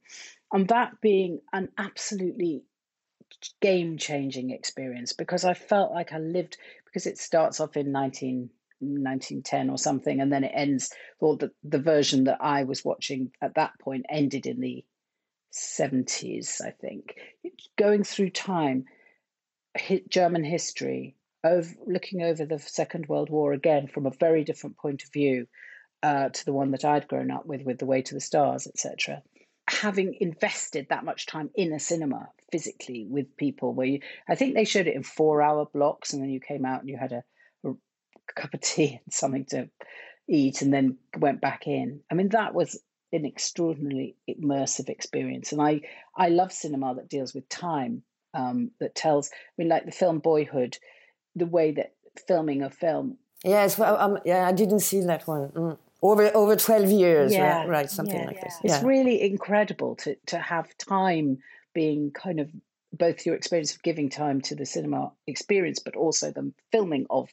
And 0.52 0.68
that 0.70 1.02
being 1.02 1.42
an 1.52 1.70
absolutely 1.78 2.64
game 3.62 3.98
changing 3.98 4.52
experience 4.52 5.14
because 5.14 5.46
I 5.46 5.54
felt 5.54 5.92
like 5.92 6.14
I 6.14 6.20
lived 6.20 6.58
because 6.86 7.06
it 7.06 7.18
starts 7.18 7.60
off 7.60 7.76
in 7.76 7.92
19, 7.92 8.50
1910 8.88 9.70
or 9.70 9.78
something 9.78 10.20
and 10.20 10.32
then 10.32 10.44
it 10.44 10.52
ends 10.54 10.92
or 11.20 11.38
the, 11.38 11.52
the 11.64 11.80
version 11.80 12.26
that 12.26 12.38
I 12.42 12.64
was 12.64 12.86
watching 12.86 13.32
at 13.42 13.56
that 13.56 13.72
point 13.80 14.06
ended 14.10 14.46
in 14.46 14.60
the 14.60 14.84
70s 15.54 16.62
I 16.62 16.72
think. 16.72 17.16
Going 17.78 18.04
through 18.04 18.32
time 18.32 18.86
German 20.10 20.44
history 20.44 21.16
of 21.44 21.76
looking 21.86 22.22
over 22.22 22.46
the 22.46 22.60
Second 22.60 23.08
World 23.08 23.30
War 23.30 23.54
again 23.54 23.88
from 23.88 24.06
a 24.06 24.12
very 24.12 24.44
different 24.44 24.78
point 24.78 25.04
of 25.04 25.12
view 25.12 25.48
uh, 26.02 26.30
to 26.30 26.46
the 26.46 26.54
one 26.54 26.72
that 26.72 26.86
I'd 26.86 27.08
grown 27.08 27.32
up 27.32 27.46
with 27.46 27.64
with 27.64 27.80
the 27.80 27.86
way 27.86 28.02
to 28.02 28.14
the 28.14 28.22
stars 28.22 28.68
etc 28.68 29.22
having 29.68 30.16
invested 30.20 30.88
that 30.90 31.06
much 31.06 31.26
time 31.26 31.50
in 31.56 31.74
a 31.74 31.80
cinema 31.80 32.30
physically 32.52 33.06
with 33.10 33.36
people 33.38 33.74
where 33.74 33.88
you 33.88 34.00
i 34.30 34.36
think 34.36 34.54
they 34.54 34.64
showed 34.64 34.88
it 34.88 34.96
in 34.96 35.04
four 35.04 35.42
hour 35.42 35.66
blocks 35.66 36.14
and 36.14 36.22
then 36.22 36.30
you 36.30 36.40
came 36.40 36.66
out 36.66 36.82
and 36.82 36.90
you 36.90 36.98
had 36.98 37.12
a 37.12 37.24
cup 38.34 38.54
of 38.54 38.62
tea 38.62 39.00
and 39.04 39.14
something 39.14 39.46
to 39.46 39.70
eat 40.28 40.62
and 40.62 40.74
then 40.74 40.98
went 41.18 41.42
back 41.42 41.68
in. 41.68 42.02
I 42.12 42.16
mean 42.16 42.30
that 42.30 42.54
was 42.54 42.80
an 43.12 43.26
extraordinarily 43.26 44.16
immersive 44.30 44.90
experience. 44.90 45.52
And 45.52 45.62
i 45.62 45.82
i 46.16 46.30
love 46.30 46.52
cinema 46.52 46.96
that 46.96 47.10
deals 47.10 47.34
with 47.34 47.48
time 47.50 48.04
um, 48.34 48.72
that 48.80 48.96
tells 48.96 49.30
i 49.32 49.52
mean 49.58 49.70
like 49.70 49.86
the 49.86 49.92
film 49.92 50.20
boyhood 50.20 50.78
the 51.36 51.46
way 51.46 51.72
that 51.72 51.94
filming 52.28 52.62
a 52.64 52.70
film 52.70 53.18
yes 53.44 53.78
well 53.78 53.98
um, 53.98 54.18
yeah 54.26 54.48
i 54.48 54.52
didn't 54.52 54.80
see 54.80 55.02
that 55.02 55.28
one. 55.28 55.50
Mm. 55.50 55.78
Over 56.02 56.30
over 56.36 56.56
12 56.56 56.92
years 56.92 57.34
yeah. 57.34 57.60
right, 57.60 57.70
right 57.70 57.90
something 57.90 58.20
yeah. 58.20 58.28
like 58.28 58.42
this. 58.42 58.60
it's 58.64 58.84
really 58.84 59.22
incredible 59.22 59.96
to 59.98 60.16
to 60.28 60.38
have 60.38 60.78
time 60.78 61.40
being 61.74 62.12
kind 62.12 62.40
of 62.40 62.50
both 62.94 63.26
your 63.26 63.36
experience 63.36 63.74
of 63.74 63.82
giving 63.82 64.10
time 64.10 64.40
to 64.42 64.56
the 64.56 64.66
cinema 64.66 65.12
experience 65.26 65.80
but 65.80 65.96
also 65.96 66.32
the 66.32 66.52
filming 66.72 67.06
of 67.10 67.30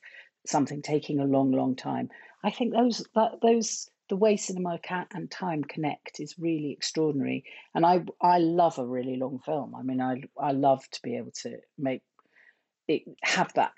something 0.46 0.82
taking 0.82 1.20
a 1.20 1.24
long 1.24 1.52
long 1.52 1.76
time. 1.76 2.10
I 2.42 2.50
think 2.50 2.72
those 2.72 3.04
that, 3.14 3.40
those 3.42 3.88
the 4.08 4.16
way 4.16 4.36
cinema 4.36 4.78
can, 4.78 5.06
and 5.14 5.30
time 5.30 5.64
connect 5.64 6.20
is 6.20 6.38
really 6.38 6.72
extraordinary. 6.72 7.44
And 7.74 7.86
i 7.86 8.04
i 8.20 8.38
love 8.38 8.78
a 8.78 8.86
really 8.86 9.16
long 9.16 9.38
film. 9.38 9.74
I 9.74 9.82
mean 9.82 10.00
i 10.00 10.22
i 10.38 10.52
love 10.52 10.88
to 10.90 11.02
be 11.02 11.16
able 11.16 11.32
to 11.42 11.58
make 11.78 12.02
it 12.88 13.02
have 13.22 13.52
that 13.54 13.72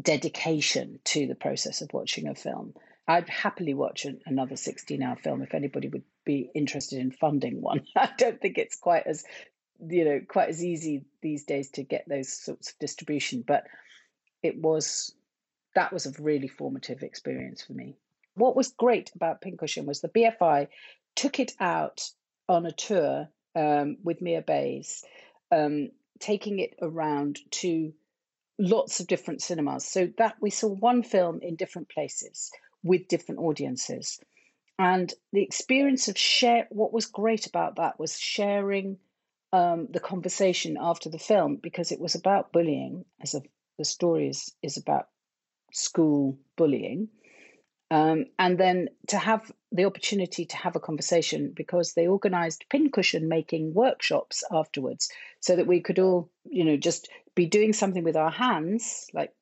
dedication 0.00 0.98
to 1.04 1.26
the 1.26 1.34
process 1.34 1.80
of 1.80 1.92
watching 1.92 2.28
a 2.28 2.34
film. 2.34 2.74
I'd 3.08 3.28
happily 3.28 3.74
watch 3.74 4.04
an, 4.04 4.20
another 4.26 4.56
16 4.56 5.00
hour 5.02 5.16
film 5.16 5.42
if 5.42 5.54
anybody 5.54 5.88
would 5.88 6.02
be 6.24 6.50
interested 6.54 6.98
in 6.98 7.12
funding 7.12 7.60
one. 7.60 7.82
I 7.96 8.10
don't 8.18 8.40
think 8.40 8.58
it's 8.58 8.76
quite 8.76 9.06
as 9.06 9.24
you 9.88 10.04
know 10.04 10.20
quite 10.26 10.48
as 10.48 10.64
easy 10.64 11.04
these 11.20 11.44
days 11.44 11.70
to 11.70 11.82
get 11.82 12.08
those 12.08 12.32
sorts 12.32 12.70
of 12.70 12.78
distribution 12.78 13.44
but 13.46 13.64
it 14.42 14.58
was 14.58 15.14
that 15.76 15.92
was 15.92 16.06
a 16.06 16.22
really 16.22 16.48
formative 16.48 17.02
experience 17.02 17.62
for 17.62 17.72
me 17.72 17.96
what 18.34 18.56
was 18.56 18.74
great 18.76 19.10
about 19.14 19.40
pincushion 19.40 19.86
was 19.86 20.00
the 20.00 20.08
bfi 20.08 20.66
took 21.14 21.38
it 21.38 21.52
out 21.60 22.10
on 22.48 22.66
a 22.66 22.72
tour 22.72 23.28
um, 23.54 23.96
with 24.02 24.20
mia 24.20 24.42
bays 24.42 25.04
um, 25.52 25.90
taking 26.18 26.58
it 26.58 26.74
around 26.82 27.38
to 27.50 27.92
lots 28.58 29.00
of 29.00 29.06
different 29.06 29.42
cinemas 29.42 29.84
so 29.84 30.08
that 30.18 30.36
we 30.40 30.50
saw 30.50 30.68
one 30.68 31.02
film 31.02 31.40
in 31.42 31.56
different 31.56 31.88
places 31.88 32.50
with 32.82 33.08
different 33.08 33.40
audiences. 33.40 34.20
And 34.78 35.12
the 35.32 35.42
experience 35.42 36.08
of 36.08 36.18
share, 36.18 36.66
what 36.70 36.92
was 36.92 37.06
great 37.06 37.46
about 37.46 37.76
that 37.76 37.98
was 37.98 38.18
sharing 38.18 38.98
um, 39.52 39.88
the 39.90 40.00
conversation 40.00 40.76
after 40.80 41.08
the 41.08 41.18
film 41.18 41.56
because 41.62 41.92
it 41.92 42.00
was 42.00 42.14
about 42.14 42.52
bullying, 42.52 43.04
as 43.22 43.34
a, 43.34 43.42
the 43.78 43.84
story 43.84 44.28
is, 44.28 44.54
is 44.62 44.76
about 44.76 45.08
school 45.76 46.38
bullying. 46.56 47.08
Um, 47.90 48.26
and 48.38 48.58
then 48.58 48.88
to 49.08 49.18
have 49.18 49.52
the 49.70 49.84
opportunity 49.84 50.44
to 50.44 50.56
have 50.56 50.74
a 50.74 50.80
conversation 50.80 51.52
because 51.54 51.92
they 51.92 52.08
organized 52.08 52.64
pincushion 52.68 53.28
making 53.28 53.74
workshops 53.74 54.42
afterwards 54.50 55.08
so 55.38 55.54
that 55.54 55.68
we 55.68 55.80
could 55.80 56.00
all 56.00 56.28
you 56.44 56.64
know 56.64 56.76
just 56.76 57.08
be 57.36 57.46
doing 57.46 57.72
something 57.72 58.02
with 58.02 58.16
our 58.16 58.30
hands 58.30 59.06
like 59.14 59.32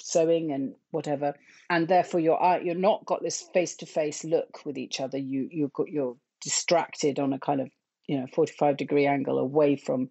sewing 0.00 0.50
and 0.50 0.74
whatever. 0.90 1.34
And 1.70 1.86
therefore 1.86 2.18
you're 2.18 2.60
you're 2.64 2.74
not 2.74 3.06
got 3.06 3.22
this 3.22 3.42
face 3.54 3.76
to 3.76 3.86
face 3.86 4.24
look 4.24 4.64
with 4.64 4.76
each 4.76 5.00
other. 5.00 5.18
You 5.18 5.48
you 5.52 5.70
got 5.72 5.88
you're 5.88 6.16
distracted 6.40 7.20
on 7.20 7.32
a 7.32 7.38
kind 7.38 7.60
of 7.60 7.70
you 8.08 8.18
know 8.18 8.26
45 8.34 8.76
degree 8.76 9.06
angle 9.06 9.38
away 9.38 9.76
from 9.76 10.10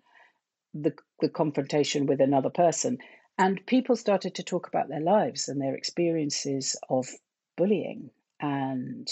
the 0.74 0.94
the 1.20 1.30
confrontation 1.30 2.06
with 2.06 2.22
another 2.22 2.50
person 2.50 2.98
and 3.38 3.66
people 3.66 3.96
started 3.96 4.36
to 4.36 4.44
talk 4.44 4.68
about 4.68 4.90
their 4.90 5.02
lives 5.02 5.50
and 5.50 5.62
their 5.62 5.76
experiences 5.76 6.76
of 6.90 7.08
bullying 7.58 8.12
and 8.40 9.08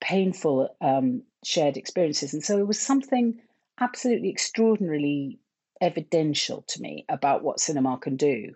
painful 0.00 0.76
um, 0.80 1.22
shared 1.44 1.76
experiences. 1.76 2.34
And 2.34 2.44
so 2.44 2.58
it 2.58 2.66
was 2.66 2.80
something 2.80 3.40
absolutely 3.80 4.30
extraordinarily 4.30 5.38
evidential 5.80 6.62
to 6.68 6.80
me 6.82 7.04
about 7.08 7.42
what 7.42 7.60
cinema 7.60 7.98
can 7.98 8.16
do 8.16 8.54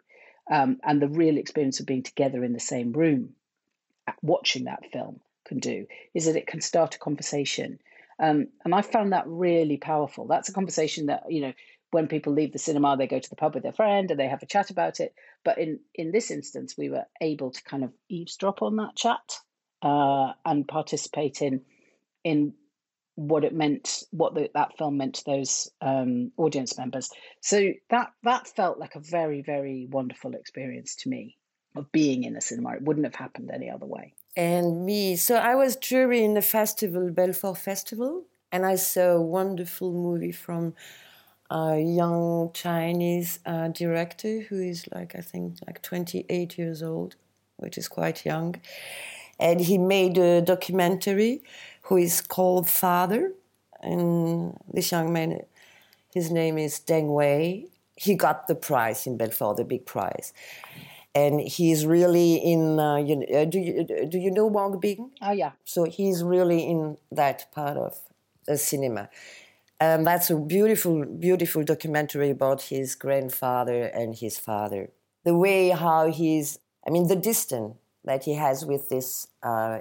um, 0.51 0.79
and 0.85 1.01
the 1.03 1.09
real 1.09 1.39
experience 1.39 1.81
of 1.81 1.87
being 1.87 2.03
together 2.03 2.45
in 2.45 2.53
the 2.53 2.61
same 2.61 2.93
room 2.93 3.35
watching 4.23 4.65
that 4.65 4.91
film 4.93 5.21
can 5.47 5.59
do 5.59 5.87
is 6.15 6.27
that 6.27 6.37
it 6.37 6.47
can 6.47 6.61
start 6.61 6.95
a 6.95 6.99
conversation 6.99 7.79
Um, 8.21 8.49
and 8.65 8.75
I 8.75 8.83
found 8.83 9.13
that 9.13 9.25
really 9.27 9.77
powerful. 9.77 10.27
That's 10.27 10.49
a 10.49 10.53
conversation 10.53 11.07
that, 11.07 11.25
you 11.31 11.41
know, 11.41 11.53
when 11.90 12.07
people 12.07 12.33
leave 12.33 12.53
the 12.53 12.59
cinema, 12.59 12.96
they 12.96 13.07
go 13.07 13.18
to 13.18 13.31
the 13.31 13.37
pub 13.37 13.55
with 13.55 13.62
their 13.62 13.72
friend 13.72 14.11
and 14.11 14.20
they 14.20 14.29
have 14.29 14.42
a 14.42 14.46
chat 14.46 14.70
about 14.70 15.01
it. 15.01 15.14
But 15.44 15.59
in, 15.59 15.81
in 15.94 16.12
this 16.12 16.31
instance, 16.31 16.74
we 16.77 16.90
were 16.90 17.05
able 17.20 17.51
to 17.51 17.62
kind 17.64 17.85
of 17.85 17.92
eavesdrop 18.09 18.62
on 18.62 18.77
that 18.77 18.96
chat 18.96 19.38
uh, 19.83 20.33
and 20.44 20.66
participate 20.66 21.42
in 21.42 21.62
in 22.24 22.53
what 23.14 23.44
it 23.44 23.55
meant, 23.55 24.05
what 24.11 24.35
the, 24.35 24.48
that 24.55 24.77
film 24.77 24.96
meant 24.96 25.14
to 25.16 25.24
those 25.24 25.70
um, 25.81 26.31
audience 26.37 26.77
members. 26.79 27.11
So 27.40 27.72
that 27.90 28.12
that 28.24 28.48
felt 28.48 28.79
like 28.79 28.94
a 28.96 29.01
very 29.01 29.42
very 29.42 29.87
wonderful 29.90 30.35
experience 30.35 30.96
to 30.96 31.09
me 31.09 31.37
of 31.77 31.90
being 31.92 32.24
in 32.24 32.37
a 32.37 32.40
cinema. 32.40 32.74
It 32.74 32.83
wouldn't 32.83 33.07
have 33.07 33.14
happened 33.14 33.51
any 33.53 33.70
other 33.70 33.87
way 33.87 34.14
and 34.38 34.87
me. 34.87 35.16
So 35.16 35.35
I 35.35 35.57
was 35.57 35.74
jury 35.74 36.22
in 36.22 36.35
the 36.35 36.42
festival, 36.42 37.11
Belfort 37.11 37.59
Festival, 37.59 38.24
and 38.53 38.64
I 38.64 38.77
saw 38.77 39.16
a 39.16 39.20
wonderful 39.20 39.92
movie 39.92 40.31
from 40.31 40.74
a 41.51 41.81
young 41.81 42.51
Chinese 42.53 43.41
uh, 43.47 43.69
director 43.69 44.41
who 44.41 44.61
is 44.61 44.87
like, 44.95 45.15
I 45.17 45.21
think, 45.21 45.57
like 45.67 45.83
28 45.83 46.59
years 46.59 46.83
old, 46.83 47.17
which 47.57 47.79
is 47.79 47.89
quite 47.89 48.25
young. 48.25 48.57
And 49.41 49.61
he 49.61 49.79
made 49.79 50.19
a 50.19 50.43
documentary 50.43 51.43
who 51.83 51.97
is 51.97 52.21
called 52.21 52.69
Father. 52.69 53.33
And 53.81 54.59
this 54.73 54.91
young 54.93 55.13
man, 55.13 55.41
his 56.13 56.31
name 56.31 56.59
is 56.59 56.81
Deng 56.81 57.15
Wei. 57.15 57.69
He 57.97 58.15
got 58.15 58.47
the 58.47 58.55
prize 58.55 59.07
in 59.07 59.17
Belfort, 59.17 59.57
the 59.57 59.65
big 59.65 59.87
prize 59.87 60.33
and 61.15 61.41
he's 61.41 61.87
really 61.87 62.37
in. 62.37 62.79
Uh, 62.79 62.97
you, 62.97 63.25
uh, 63.35 63.45
do 63.45 63.59
you 63.59 63.85
do 63.85 64.19
you 64.19 64.31
know 64.31 64.47
Wang 64.47 64.79
Bing? 64.79 65.11
Oh 65.23 65.33
yeah. 65.33 65.53
So 65.65 65.85
he's 65.85 66.23
really 66.23 66.61
in 66.63 66.97
that 67.11 67.51
part 67.53 67.77
of 67.77 67.99
the 68.47 68.57
cinema. 68.57 69.09
And 69.81 70.07
that's 70.07 70.29
a 70.31 70.37
beautiful, 70.37 71.05
beautiful 71.05 71.62
documentary 71.62 72.31
about 72.31 72.62
his 72.62 72.95
grandfather 72.95 73.85
and 73.85 74.17
his 74.17 74.38
father. 74.38 74.91
The 75.25 75.37
way 75.37 75.71
how 75.71 76.11
he's, 76.11 76.59
I 76.87 76.91
mean, 76.91 77.07
the 77.07 77.17
distance 77.17 77.77
that 78.05 78.25
he 78.25 78.35
has 78.35 78.67
with 78.67 78.88
this, 78.88 79.29
uh, 79.43 79.81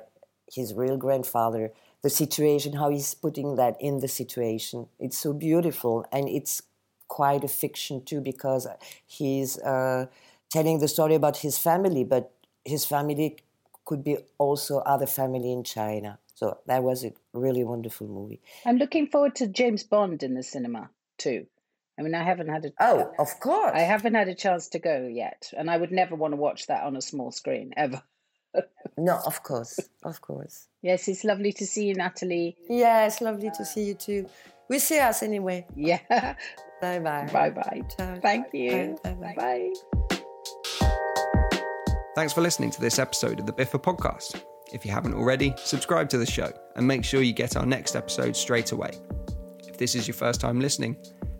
his 0.53 0.73
real 0.73 0.97
grandfather, 0.97 1.73
the 2.03 2.09
situation, 2.09 2.73
how 2.73 2.89
he's 2.89 3.13
putting 3.15 3.55
that 3.55 3.75
in 3.79 3.99
the 3.99 4.07
situation. 4.07 4.87
It's 4.99 5.17
so 5.17 5.33
beautiful, 5.33 6.05
and 6.11 6.29
it's 6.29 6.61
quite 7.07 7.43
a 7.43 7.47
fiction 7.47 8.03
too 8.03 8.21
because 8.21 8.67
he's. 9.05 9.57
Uh, 9.59 10.07
telling 10.49 10.79
the 10.79 10.87
story 10.87 11.15
about 11.15 11.37
his 11.37 11.57
family, 11.57 12.03
but 12.03 12.31
his 12.63 12.85
family 12.85 13.37
could 13.85 14.03
be 14.03 14.17
also 14.37 14.79
other 14.79 15.05
family 15.05 15.51
in 15.51 15.63
China. 15.63 16.19
So 16.37 16.59
that 16.67 16.83
was 16.83 17.03
a 17.03 17.13
really 17.33 17.63
wonderful 17.63 18.07
movie. 18.07 18.41
I'm 18.63 18.77
looking 18.77 19.07
forward 19.07 19.33
to 19.37 19.47
James 19.47 19.81
Bond 19.83 20.21
in 20.21 20.35
the 20.35 20.43
cinema 20.43 20.91
too. 21.17 21.47
I 21.97 22.03
mean, 22.03 22.13
I 22.13 22.23
haven't 22.23 22.49
had 22.49 22.63
a 22.63 22.71
oh, 22.79 23.11
of 23.17 23.39
course, 23.39 23.71
I 23.73 23.79
haven't 23.79 24.13
had 24.13 24.27
a 24.27 24.35
chance 24.35 24.67
to 24.69 24.79
go 24.79 25.07
yet, 25.11 25.51
and 25.57 25.67
I 25.67 25.77
would 25.77 25.91
never 25.91 26.13
want 26.13 26.33
to 26.33 26.35
watch 26.35 26.67
that 26.67 26.83
on 26.83 26.95
a 26.95 27.01
small 27.01 27.31
screen 27.31 27.73
ever. 27.75 28.03
no, 28.99 29.19
of 29.25 29.41
course, 29.41 29.79
of 30.03 30.21
course. 30.21 30.67
Yes, 30.83 31.07
it's 31.07 31.23
lovely 31.23 31.53
to 31.53 31.65
see 31.65 31.87
you, 31.87 31.95
Nathalie. 31.95 32.55
Yeah, 32.69 33.07
it's 33.07 33.19
lovely 33.19 33.49
to 33.57 33.65
see 33.65 33.85
you 33.85 33.95
too. 33.95 34.29
We 34.69 34.77
see 34.77 34.99
us 34.99 35.23
anyway. 35.23 35.65
Yeah. 35.75 36.01
bye 36.81 36.99
bye. 36.99 37.27
Bye 37.33 37.49
bye. 37.49 37.81
Thank 38.21 38.53
you. 38.53 38.99
Bye 39.03 39.13
bye. 39.15 39.33
bye. 39.35 39.73
Thanks 42.13 42.31
for 42.31 42.41
listening 42.41 42.69
to 42.71 42.81
this 42.81 42.99
episode 42.99 43.39
of 43.39 43.47
the 43.47 43.53
BIFA 43.53 43.81
podcast. 43.81 44.43
If 44.73 44.85
you 44.85 44.91
haven't 44.91 45.13
already, 45.13 45.53
subscribe 45.57 46.09
to 46.09 46.17
the 46.17 46.25
show 46.25 46.51
and 46.75 46.85
make 46.85 47.05
sure 47.05 47.21
you 47.21 47.33
get 47.33 47.55
our 47.55 47.65
next 47.65 47.95
episode 47.95 48.35
straight 48.35 48.73
away. 48.73 48.91
If 49.65 49.77
this 49.77 49.95
is 49.95 50.07
your 50.07 50.15
first 50.15 50.41
time 50.41 50.59
listening, 50.59 50.97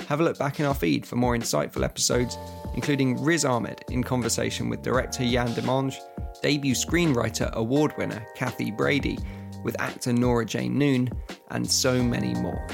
have 0.08 0.22
a 0.22 0.24
look 0.24 0.38
back 0.38 0.60
in 0.60 0.66
our 0.66 0.74
feed 0.74 1.06
for 1.06 1.18
more 1.18 1.36
insightful 1.36 1.84
episodes, 1.84 2.38
including 2.76 3.22
Riz 3.22 3.44
Ahmed 3.44 3.84
in 3.90 4.04
conversation 4.04 4.70
with 4.70 4.82
director 4.82 5.24
Yann 5.24 5.50
Demange, 5.50 5.98
debut 6.42 6.74
screenwriter 6.74 7.52
award 7.54 7.94
winner 7.98 8.26
Cathy 8.36 8.72
Brady, 8.72 9.18
with 9.63 9.80
actor 9.82 10.13
Nora 10.13 10.46
Jane 10.46 10.78
Noone, 10.78 11.10
and 11.50 11.70
so 11.70 12.02
many 12.02 12.34
more. 12.36 12.66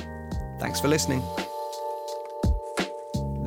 Thanks 0.60 0.80
for 0.80 0.88
listening. 0.88 1.22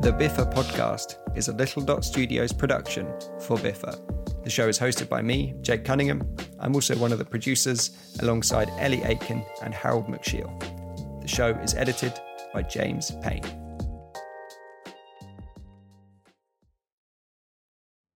The 0.01 0.11
BIFA 0.11 0.53
podcast 0.53 1.15
is 1.37 1.47
a 1.47 1.53
Little 1.53 1.81
Dot 1.81 2.03
Studios 2.03 2.51
production 2.51 3.07
for 3.39 3.57
BIFA. 3.57 4.16
The 4.47 4.51
show 4.51 4.69
is 4.69 4.79
hosted 4.79 5.09
by 5.09 5.21
me, 5.21 5.55
Jake 5.59 5.83
Cunningham. 5.83 6.25
I'm 6.57 6.73
also 6.73 6.95
one 6.95 7.11
of 7.11 7.19
the 7.19 7.25
producers 7.25 8.15
alongside 8.21 8.69
Ellie 8.79 9.03
Aitken 9.03 9.45
and 9.61 9.73
Harold 9.73 10.07
McShiel. 10.07 10.47
The 11.21 11.27
show 11.27 11.49
is 11.49 11.73
edited 11.73 12.13
by 12.53 12.61
James 12.61 13.11
Payne. 13.21 13.66